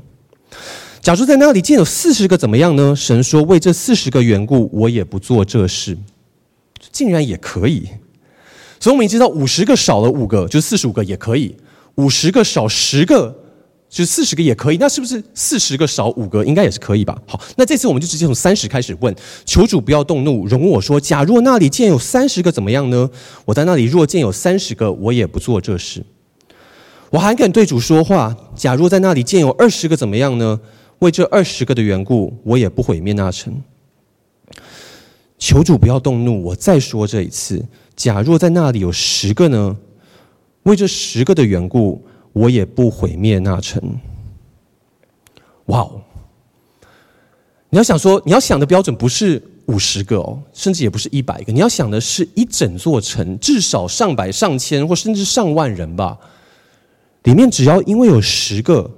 [1.07, 2.93] 假如在那里见有四十个怎么样呢？
[2.93, 5.97] 神说：“为这四十个缘故，我也不做这事。”
[6.91, 7.87] 竟然也可以，
[8.77, 11.55] 所以我们已经知道五十个少了五个，就四十五个也可以；
[11.95, 13.33] 五十个少十个，
[13.89, 14.77] 就四十个也可以。
[14.81, 17.17] 那是不是四十个少五个，应该也是可以吧？
[17.25, 19.15] 好，那这次我们就直接从三十开始问，
[19.45, 23.09] 求主不要动怒，容我说：假若那里见有三十个怎么样呢？
[23.45, 26.03] 我在那里若见有三十个，我也不做这事。
[27.11, 28.35] 我还敢对主说话。
[28.57, 30.59] 假若在那里见有二十个怎么样呢？
[30.99, 33.53] 为这二十个的缘故，我也不毁灭那城。
[35.37, 37.63] 求主不要动怒，我再说这一次：
[37.95, 39.77] 假若在那里有十个呢？
[40.63, 43.79] 为这十个的缘故，我也不毁灭那城。
[45.67, 46.01] 哇哦！
[47.69, 56.17] 你要想说，你要想的标准不是五十个哦，甚至也不是一百个，你要想的是一整座城，至少上百、上千或甚至上万人吧。
[57.23, 58.89] 里面只要因为有十个。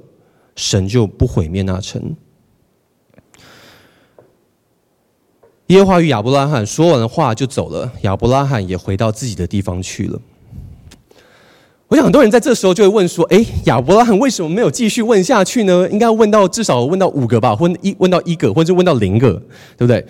[0.59, 2.17] 神就不毁灭那城。
[5.67, 10.19] 耶和华与亚伯拉罕说完了话就走了，亚伯拉罕也回到自己的地方去了。
[11.87, 15.87] 我想很多人在这时候就会问说：“诶，亚伯拉罕为什么没有继续问下去呢？
[15.89, 19.31] 应该问到至少问到五个吧，问一问到一个，或者问到零个，
[19.77, 20.05] 对不对？”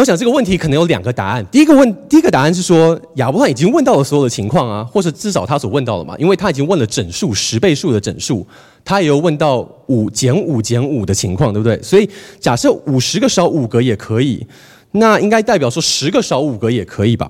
[0.00, 1.44] 我想这个问题可能有两个答案。
[1.50, 8.46] 第一个问，第一个答案是说，亚伯拉罕已经问到了所有的情况啊，或者至少他所问到的嘛，因为他已经问了整数十倍数的整数，
[8.84, 11.82] 他也有问到五减五减五的情况，对不对？
[11.82, 12.08] 所以
[12.38, 14.46] 假设五十个少五个也可以，
[14.92, 17.28] 那应该代表说十个少五个也可以吧？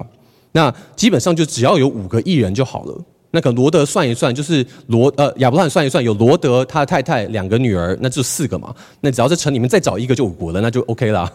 [0.52, 2.94] 那基本上就只要有五个艺人就好了。
[3.31, 8.74] 那个罗德算一算，就是罗呃亚伯拉罕算一算，有罗德他太太两个女儿，那就四个嘛。
[9.00, 11.33] 那只要在城里面再找一个就五个了，那就 OK 了。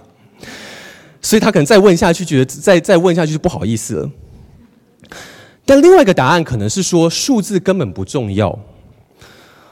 [1.24, 4.12] 所以他可能再问下去，觉得再再问下去就不好意思了。
[5.66, 8.60] 但另外一个答案可能是说，数字根本不重要。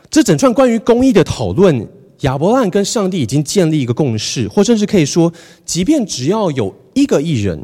[0.10, 1.86] 这整串关于公义的讨论，
[2.22, 5.32] 亚伯拉罕跟上帝已经建立一个共识，或甚至可以说，
[5.66, 7.62] 即便只要有一个艺人，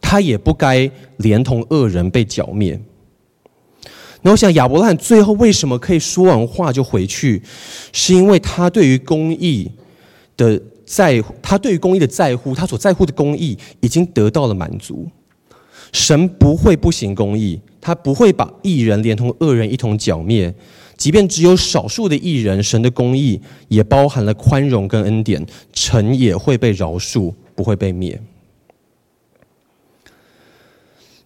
[0.00, 2.80] 他也不该连同恶人被剿灭。
[4.22, 7.40] 那我想，亚伯拉罕最后为什么可以说完话就回去，
[7.92, 9.70] 是因为他对于公义
[10.36, 10.60] 的。
[10.90, 15.08] 在乎他对于公义的在乎，他所在乎的公义已经得到了满足。
[15.92, 20.52] 神不会不行公义，他不会把义人连同恶人一同剿灭。
[20.96, 28.20] 即便只有少数的义人，神的公义也包含了宽容跟恩典，臣也会被饶恕，不会被灭。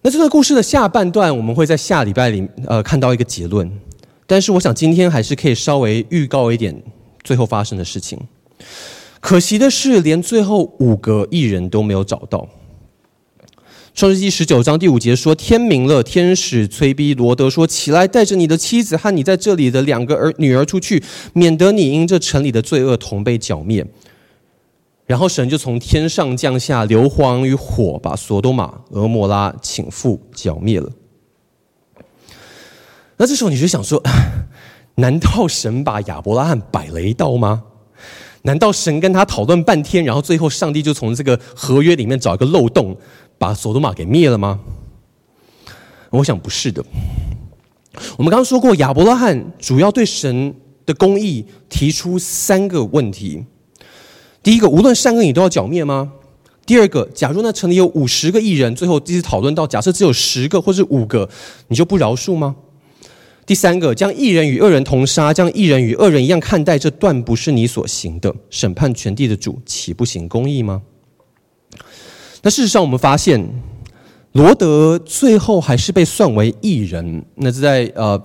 [0.03, 3.67] 那这个故事的下半段，我们会在下礼拜里呃看到一个结论。
[4.27, 6.79] 但是我想今天还是可以稍微预告一点
[7.23, 8.19] 最后发生的事情。
[9.25, 12.47] 可惜的是，连最后五个异人都没有找到。
[13.95, 23.87] 创世记十九章第五节说：“天明了，天使催逼罗德说：‘起来，带着你的妻子和你在这里的两个儿女儿出去，免得你因这城里的罪恶同被剿灭。’
[25.07, 30.91] 然后神就从天上降下硫磺与火，把索多玛、蛾摩拉倾覆剿灭了。
[33.17, 34.03] 那这时候你就想说：
[34.97, 37.63] 难道神把亚伯拉罕摆了一道吗？”
[38.45, 42.95] 难道神跟他讨论半天，然后最后上帝就从这个合约里面找一个漏洞，
[43.39, 44.59] 把索多玛给灭了吗？
[46.11, 46.83] 我想不是的。
[48.17, 50.53] 我们刚刚说过，亚伯拉罕主要对神
[50.85, 53.43] 的公义提出三个问题：
[54.43, 56.11] 第一个，无论善恶你都要剿灭吗？
[56.67, 61.27] 第二个，假如那城里有五十个义人，最后一直讨论到，假设只有十个或是五个，
[61.69, 62.55] 你就不饶恕吗？
[63.45, 68.33] 第三个，将义人与恶人同杀，将义人与恶人一样看待，这断不是你所行的。
[68.49, 70.81] 审判全地的主，岂不行公义吗？
[72.41, 73.47] 那事实上，我们发现
[74.31, 77.23] 罗德最后还是被算为异人。
[77.35, 78.19] 那是在呃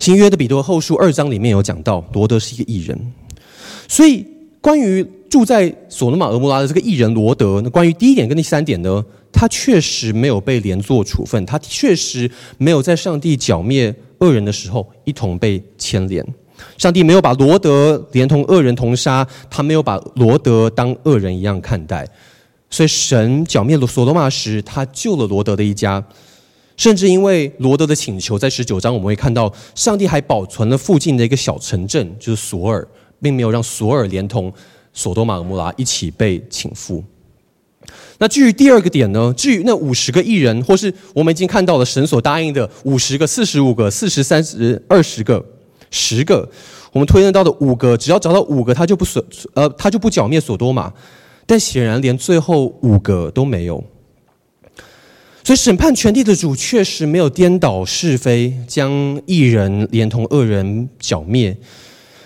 [0.00, 3.12] 新约的彼得后书二章里面有讲到，罗德是一个异人。
[3.86, 4.26] 所以，
[4.60, 13.94] 关于住在所多玛蛾摩拉的这个异人罗德，那关于第一点跟第三点呢，他确实没有被连坐处分，他确实没有在上帝剿灭。
[14.18, 16.24] 恶人的时候一同被牵连，
[16.78, 22.08] 上帝没有把罗德连同恶人同杀，他没有把罗德当恶人一样看待，
[22.70, 26.04] 所以神剿灭了所罗玛时，他救了罗德的一家，
[26.76, 32.86] 甚至因为罗德的请求，在十九章我们会看到，上帝还保存了附近的一个小城镇，就是索尔，
[33.20, 34.52] 并没有让索尔连同
[34.92, 37.02] 所多玛、蛾摩拉一起被倾覆。
[38.18, 39.34] 那至于第二个点呢？
[39.36, 45.44] 至于那五十个艺人，或是我们已经看到了神所答应的五十个、四十五个、四十、三十、二十个、
[45.90, 46.48] 十个，
[46.92, 50.92] 我们推论到的五个，只要找到五个，他就不所呃，他就不剿灭所多玛。
[51.46, 53.84] 但显然连最后五个都没有。
[55.42, 61.54] 所以审判全地的主确实没有颠倒是非，将艺人连同恶人剿灭，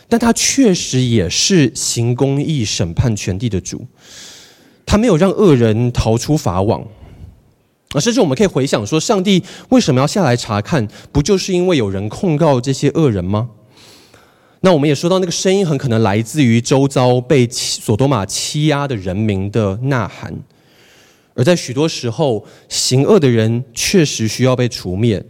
[0.09, 3.85] 但他确实也是行公义、审判全地的主。
[4.89, 6.81] 他没有让恶人逃出法网，
[7.91, 10.89] 啊，甚至我们可以回想说，上帝为什么要下来查看？
[11.13, 13.51] 不就是因为有人控告这些恶人吗？
[14.63, 20.35] 那我们也说到，那个声音很可能来自于周遭被所多玛欺压的人民的呐喊。
[21.35, 25.23] 而在许多时候，行恶的人确实需要被除灭，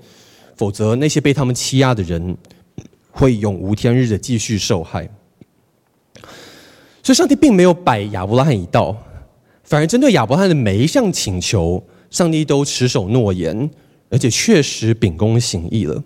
[0.55, 2.37] 否则那些被他们欺压的人
[3.11, 5.11] 会永无天日的继续受害。
[7.03, 8.97] 所以，上帝并没有摆亚伯拉罕一道。
[9.69, 13.69] 反而针对亚伯拉罕的每一项请求，上帝都持守诺言，
[14.09, 16.03] 而且确实秉公行义了。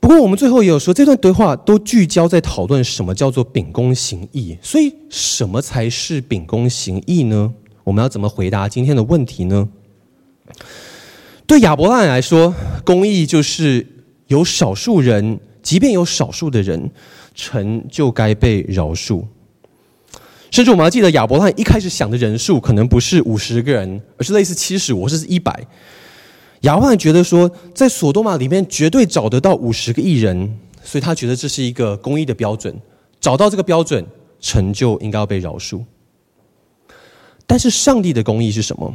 [0.00, 4.56] 不过，我们最后也有说，这段对话都聚焦在讨论什么叫做秉公行义。
[4.62, 7.52] 所以，什么才是秉公行义呢？
[7.84, 9.68] 我们要怎么回答今天的问题呢？
[11.46, 13.86] 对亚伯拉罕来说，公义就是
[14.28, 16.90] 有少数人，即便有少数的人，
[17.34, 19.26] 臣就该被饶恕。
[20.52, 25.66] 甚至我们还记得亚伯拉罕一开始想的人数可能不是五十个人，而是类似七十五，或是一百。
[26.60, 32.78] 亚伯拉罕觉得说，在所多玛里面绝对找得到五十个义人，所以他觉得这是一个公义的标准。
[33.18, 34.06] 找到这个标准，
[34.40, 35.82] 成就应该要被饶恕。
[37.46, 38.94] 但是上帝的公义是什么？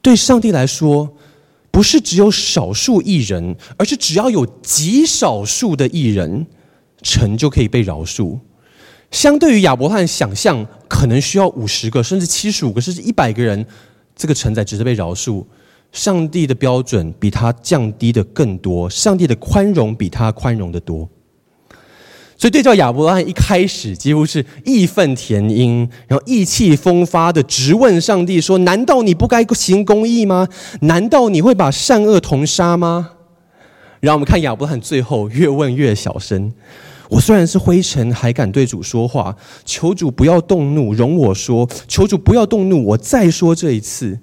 [0.00, 1.14] 对上帝来说，
[1.70, 6.46] 不是只有少数义人，而是只要有极少数的义人，
[7.02, 8.38] 成就可以被饶恕。
[9.10, 13.66] 相对于亚伯拉罕想象，可能需要五十个，甚至七十五个，甚至一百个人，
[14.14, 15.44] 这个承载值得被饶恕。
[15.92, 21.08] 上帝的标准比他降低的更多，上帝的宽容比他宽容的多。
[22.36, 30.48] 所以对照亚伯拉罕一开始几乎是义愤填膺，然后意气风发的直问上帝说：“难道你不该行公义吗？
[30.82, 33.10] 难道你会把善恶同杀吗？”
[34.00, 36.50] 然后我们看亚伯拉罕最后越问越小声。
[37.10, 39.36] 我虽然是灰尘，还敢对主说话。
[39.64, 41.68] 求主不要动怒，容我说。
[41.86, 44.20] 求主不要动怒，我再说这一次。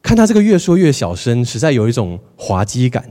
[0.00, 3.10] 看他这个越说越小声，实在有一种滑稽感。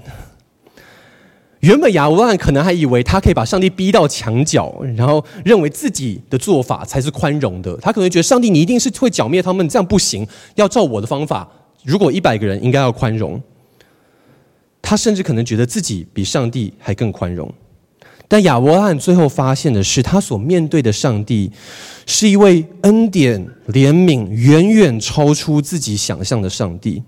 [1.59, 7.75] 原本亚伯拉罕可能还以为他可以把上帝逼到墙角，然后认为自己的做法才是宽容的。
[7.77, 10.25] 他可能觉得上帝你一定是会剿灭他们，这样不行，
[10.55, 11.49] 要照我的方法。
[11.83, 13.41] 如果一百个人应该要宽容，
[14.81, 17.53] 他甚至可能觉得自己比上帝还更宽容。
[18.27, 21.49] 但亚伯拉罕最后发现的是，他所面对的上帝
[22.05, 27.03] 是一位恩典、怜悯远远超出自己想象的上帝。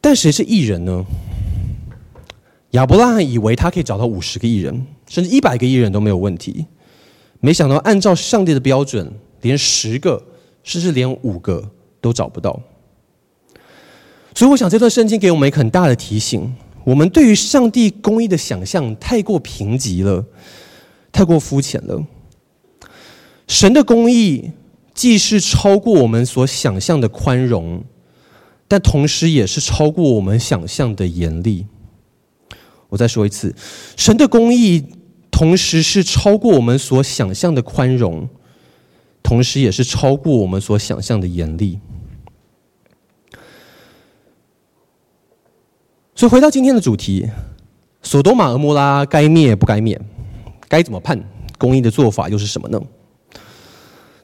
[0.00, 1.04] 但谁是义人呢？
[2.70, 6.64] 亚伯拉罕以为他可以找到五十个义人，甚至一百个义人都没有问题。
[7.40, 9.12] 没想到按照上帝的标准，
[9.42, 10.22] 连十个，
[10.62, 11.70] 甚至连五个
[12.00, 12.58] 都找不到。
[14.34, 16.54] 所以，我想这段圣经给我们一个很大的提醒。
[16.86, 20.24] 我们对于上帝公义的想象太过贫瘠了，
[21.10, 22.06] 太过肤浅了。
[23.48, 24.52] 神的公义
[24.94, 27.82] 既是超过我们所想象的宽容，
[28.68, 31.66] 但同时也是超过我们想象的严厉。
[32.88, 33.52] 我再说一次，
[33.96, 34.84] 神的公义
[35.32, 38.28] 同时是超过我们所想象的宽容，
[39.24, 41.80] 同时也是超过我们所想象的严厉。
[46.16, 47.28] 所以回到今天的主题，
[48.02, 50.00] 索多玛、和摩拉该灭不该灭？
[50.66, 51.22] 该怎么判？
[51.58, 52.80] 公义的做法又是什么呢？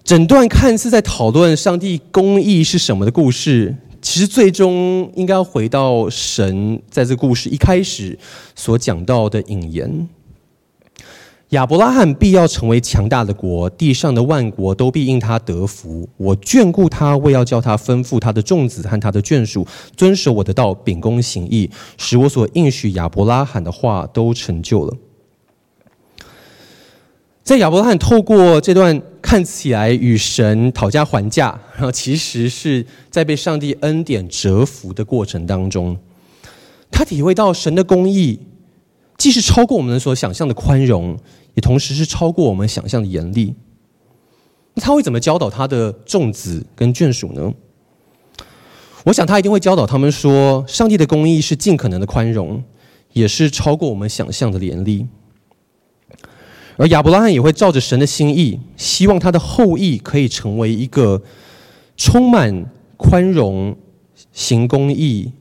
[0.03, 8.19] 整段看似在讨论上帝公义是什么的故事，其实最终应该回到神在这故事一开始
[8.55, 10.09] 所讲到的引言。
[11.53, 16.09] 亚伯拉罕必要成为强大的国，地上的万国都必因他得福。
[16.17, 24.97] 我眷顾他，为要叫他吩咐他的众子和他的眷属遵守我的道，秉公行义，使我所应许亚伯拉罕的话都成就了。
[27.43, 35.99] 在亚伯拉罕透过这段看起来与神讨价还价，然后其实是在被上帝恩典折服的过程当中，
[36.91, 38.41] 他体会到神的公义
[39.19, 41.15] 既是超过我们所想象的宽容。
[41.55, 43.55] 也同时是超过我们想象的严厉。
[44.75, 47.53] 那他会怎么教导他的众子跟眷属呢？
[49.05, 52.63] 我想他一定会教导他们说，上帝的公义是尽可能的宽容，
[53.13, 55.07] 也是超过我们想象的严厉。
[56.79, 61.21] 而亚伯拉罕也会照着神的心意，希望他的后裔可以成为一个
[61.97, 62.65] 充满
[62.97, 63.77] 宽容、
[64.33, 65.33] 行公义，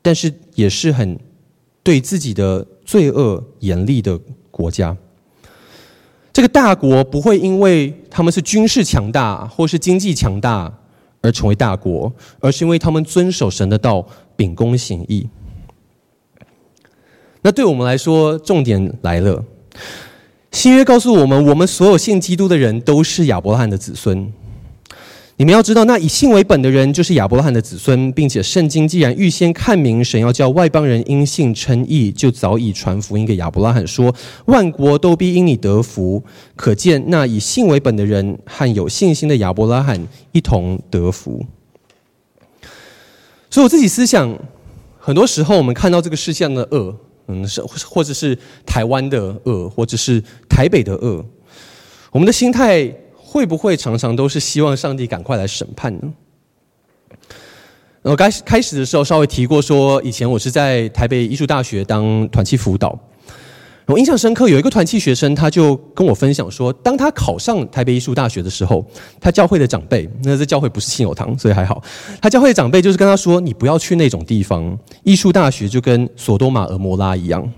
[0.00, 1.18] 但是也是很
[1.82, 4.18] 对自己的罪恶严厉的
[4.50, 4.96] 国家。
[6.40, 10.72] 这个大国不会因为他们是军事强大或是经济强大
[11.20, 14.02] 而成为大国，而是因为他们遵守神的道，
[14.36, 15.28] 秉公行义。
[17.42, 19.44] 那对我们来说，重点来了。
[20.50, 24.32] 新约告诉我们，我们所有信基督的人都是亚伯拉罕的子孙。
[25.40, 34.14] 你们要知道，那以信为本的人就是亚伯拉罕的子孙，并且圣经既然预先看明神要叫外邦人因信称义，就早已传福音给亚伯拉罕说，
[34.44, 36.22] 万国都必因你得福。
[36.54, 41.46] 可见那以信为本的人和有信心的亚伯拉罕一同得福。
[43.48, 44.38] 所以我自己思想，
[44.98, 46.94] 很多时候我们看到这个世界的恶，
[47.28, 48.36] 嗯，是或者是
[48.66, 51.24] 台湾的恶，或者是台北的恶，
[52.12, 52.94] 我们的心态。
[53.32, 56.12] 会不会常常都是希望上帝赶快来审判呢？
[58.02, 62.98] 我开始开始的时候稍微提过，说以前我是在台北艺术大学当团契辅导，
[63.86, 68.84] 我印象深刻，有一个团契学生，他就跟我分享说，当他考上台北艺术大学的时候，
[69.20, 71.80] 他教会的长辈，那这教会不是信友堂，所以还好，
[72.20, 77.48] 他教会的长辈就是跟他说，你不要去那种地方，艺术大学就跟索多玛、俄摩拉一样。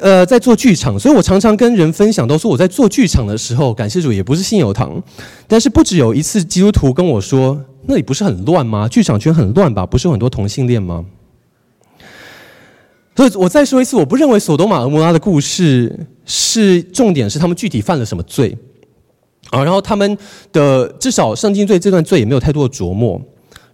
[0.00, 5.02] 呃在做剧场，所以我常常跟人分享，都说我在做剧场的时候，感谢主也不是信友堂，
[5.46, 8.88] 但是不止有一次基督徒跟我说，那里不是很乱吗？
[8.88, 9.84] 剧场圈很乱吧？
[9.84, 11.04] 不是有很多同性恋吗？
[13.16, 18.56] 所以我再说一次，我不认为索多玛、和摩拉的故事是重点，是他们具体犯了什么罪
[19.50, 19.62] 啊？
[19.62, 20.16] 然后他们
[20.52, 23.20] 的至少圣经对这段罪也没有太多的琢磨，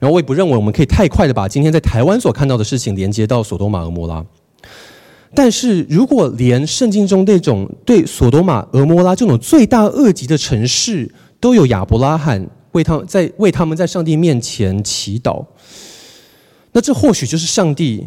[0.00, 4.24] 然后我也不认为我们可以太快的把今天在台湾所看到的事情连接到索多玛、和摩拉。
[5.35, 15.45] 但是如果连圣经中那种对索多玛、俄摩拉这种罪大恶极的城市都有亚伯拉罕为他在为他们在上帝面前祈祷，
[16.72, 18.07] 那这或许就是上帝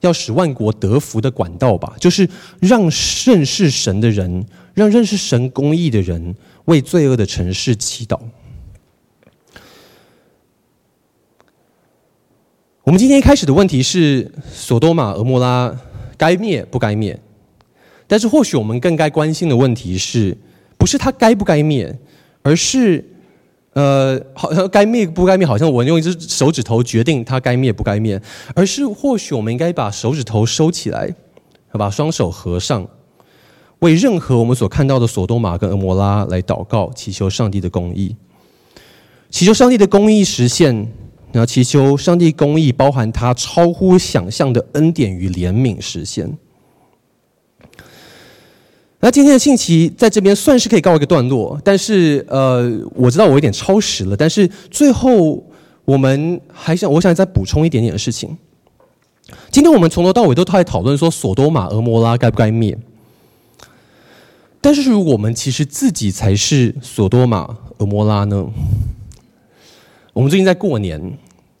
[0.00, 1.96] 要使万国得福的管道吧？
[1.98, 2.28] 就是
[2.60, 2.82] 让
[3.26, 8.20] 认识神的人，让认识神公义的人为罪恶的城市祈祷。
[12.84, 15.76] 我们今天一开始的问题是索多玛、俄摩拉。
[16.18, 17.18] 该灭不该灭？
[18.06, 20.36] 但是或许我们更该关心的问题是，
[20.76, 21.98] 不是它该不该灭，
[22.42, 23.04] 而是，
[23.74, 28.20] 呃，好像该灭不该灭，好像我用一只手指头决定它该灭不该灭，
[28.54, 31.14] 而是或许我们应该把手指头收起来，
[31.72, 32.88] 把双手合上，
[33.80, 38.16] 为任何我们所看到的索多玛跟蛾摩拉来祷告，祈求上帝的公义，
[39.28, 40.90] 祈求上帝的公义实现。
[41.32, 46.38] 然后祈求上帝公义，包含他超乎想象的恩典与怜悯实现。
[49.00, 55.46] 那今天的信息在这边算是可以告一个段落，但是呃，我知道我有点超时了，但是最后
[55.84, 58.36] 我们还想，我想再补充一点点的事情。
[59.50, 62.76] 今天我们从头到尾都在讨论说，索多玛、俄摩拉该不该灭？
[64.60, 68.46] 但是如果我们其实自己才是索多玛、俄摩拉呢？
[70.18, 71.00] 我们最近在过年，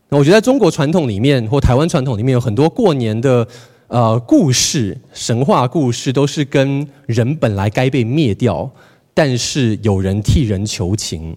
[0.08, 3.46] 那我觉得在中国传统里面或台湾传统里面有很多过年的
[3.86, 8.68] 呃故事、神话故事，都是跟人本来该被灭掉，
[9.14, 11.36] 但是有人替人求情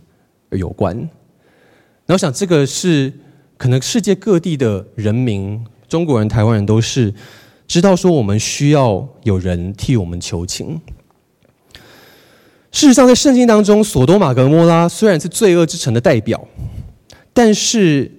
[0.50, 0.98] 有关。
[2.08, 3.14] 那我想这个是
[3.56, 7.14] 可能世界各地的人民，中国人、台湾人都是
[7.68, 10.82] 知道说我们需要有人替我们求情。
[12.72, 16.44] 事实上，在圣经当中，索多玛跟蛾摩拉虽然是罪恶之城的代表。
[17.34, 18.12] 但是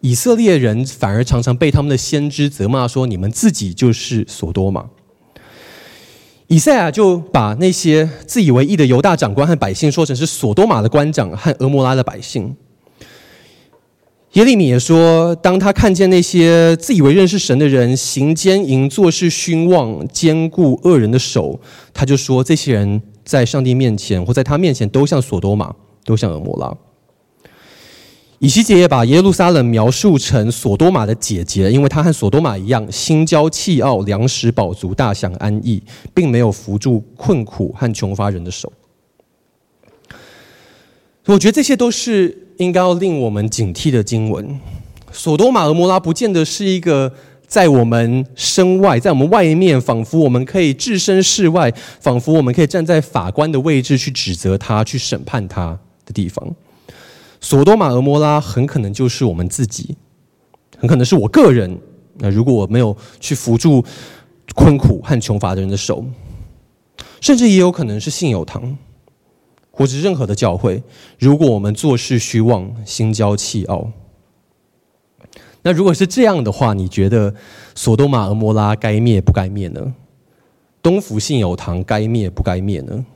[0.00, 4.86] 以色列人反而常常被他们的先知责骂说：“你们自己就是索多玛。”
[6.48, 12.56] 以赛亚就把那些自以为义的犹大长官和百姓说成是索多玛的官长和俄摩拉的百姓。
[14.32, 21.60] 耶利米也说，当他看见那些自以为认识神的人行奸淫、做事虚妄、坚固恶人的手，
[21.92, 25.74] 他就说，这些人在上帝面前或在他面前都像所多玛，
[26.04, 26.76] 都像俄摩拉。
[28.40, 35.82] 以西结也把耶路撒冷描述成所多玛的姐姐，因为她和所多玛一样，心骄气傲，粮食饱足，大享安逸，
[36.12, 38.72] 并没有扶助困苦和穷乏人的手。
[41.26, 42.48] 我觉得这些都是。
[42.60, 44.60] 应该要令我们警惕的经文，
[45.10, 47.10] 所多玛、和摩拉不见得是一个
[47.46, 55.68] 在我们身外，在我们外面，仿佛我们可以置身事外，仿佛我们可以站在法官的位置去指责他、去审判他
[56.04, 56.54] 的地方。
[57.40, 59.96] 所多玛、蛾摩拉很可能就是我们自己，
[60.78, 61.78] 很可能是我个人。
[62.18, 63.84] 那如果我没有去扶助
[64.54, 66.04] 困苦和穷乏的人的手，
[67.20, 68.76] 甚至也有可能是信友堂。
[69.72, 70.82] 或者任何的教会，
[71.18, 73.90] 如果我们做事虚妄、心骄气傲，
[75.62, 77.34] 那如果是这样的话，你觉得
[77.74, 79.94] 所多玛、蛾摩拉该灭不该灭呢？
[80.82, 83.06] 东福信友堂该灭不该灭呢？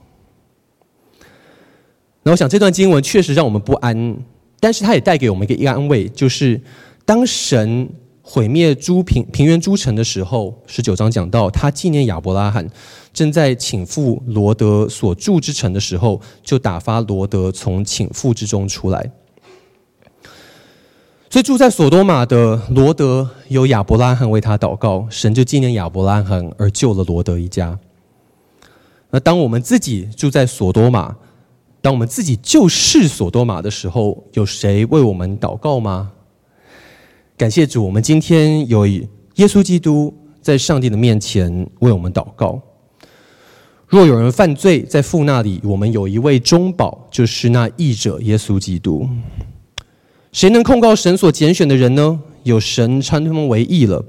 [2.25, 4.17] 那我想这段经文确实让我们不安，
[4.59, 6.61] 但是它也带给我们一个安慰，就是
[7.05, 7.89] 当神。
[8.27, 12.67] 毁灭诸平平原诸城的时候，十九章讲到他纪念亚伯拉罕
[13.13, 19.11] 正在倾覆罗德所住之城的时候，就打发罗德从倾覆之中出来。
[21.29, 27.79] 所以住在所多玛的罗德有亚伯拉罕为他祷告，神就纪念亚伯拉罕而救了罗德一家。
[29.11, 31.15] 那当我们自己住在所多玛，
[31.85, 36.13] 当我们自己就是所多玛的时候，有谁为我们祷告吗？
[37.37, 39.07] 感谢主，我们今天有耶
[39.37, 40.11] 稣基督
[40.41, 42.59] 在上帝的面前为我们祷告。
[43.87, 49.07] 若有人犯罪，在父那里，我们有一位中保，就是那义者耶稣基督。
[50.33, 52.19] 谁能控告神所拣选的人呢？
[52.45, 54.03] 有神称他们为义了。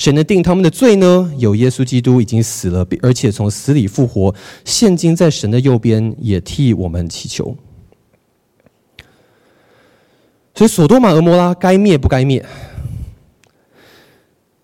[0.00, 1.30] 谁能定他们的罪呢？
[1.36, 4.34] 有耶稣基督已经死了，而且从死里复活，
[4.64, 7.54] 现今在神的右边，也替我们祈求。
[10.54, 12.42] 所以，所多玛、蛾摩拉该灭不该灭？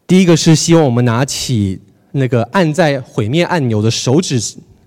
[0.07, 1.79] 第一个是希望我们拿起
[2.13, 4.41] 那个按在毁灭按钮的手指，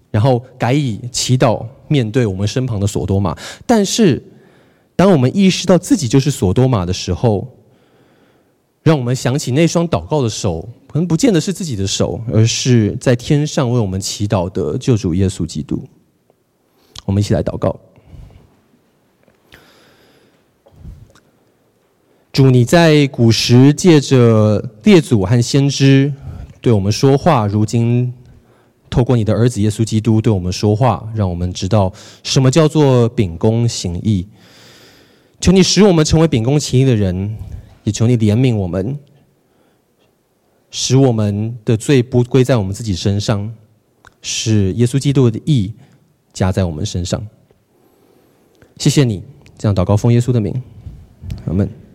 [0.10, 3.38] 然后改以祈祷面对我们身旁的所多玛。
[3.68, 4.20] 但是，
[4.96, 7.48] 当我们意识到自己就是所多玛的时候，
[8.90, 15.88] 让我们想起那双祷告的手，可能不见得是自己的手，而是在天上为我们祈祷的救主耶稣基督。
[17.06, 17.80] 我们一起来祷告。
[22.32, 26.12] 主，你在古时借着列祖和先知
[26.60, 28.12] 对我们说话，如今
[28.90, 34.28] 透过你的儿子耶稣基督对我们说话，让我们知道什么叫做秉公行义。
[35.40, 37.38] 求你使我们成为秉公行义的人，
[37.92, 38.98] 求你怜悯我们，
[40.72, 43.54] 使我们的罪不归在我们自己身上，
[44.22, 45.74] 使耶稣基督的义
[46.34, 47.26] 加在我们身上。
[48.78, 49.24] 谢谢你，
[49.58, 50.62] 这样祷告奉耶稣的名，
[51.46, 51.89] 阿门。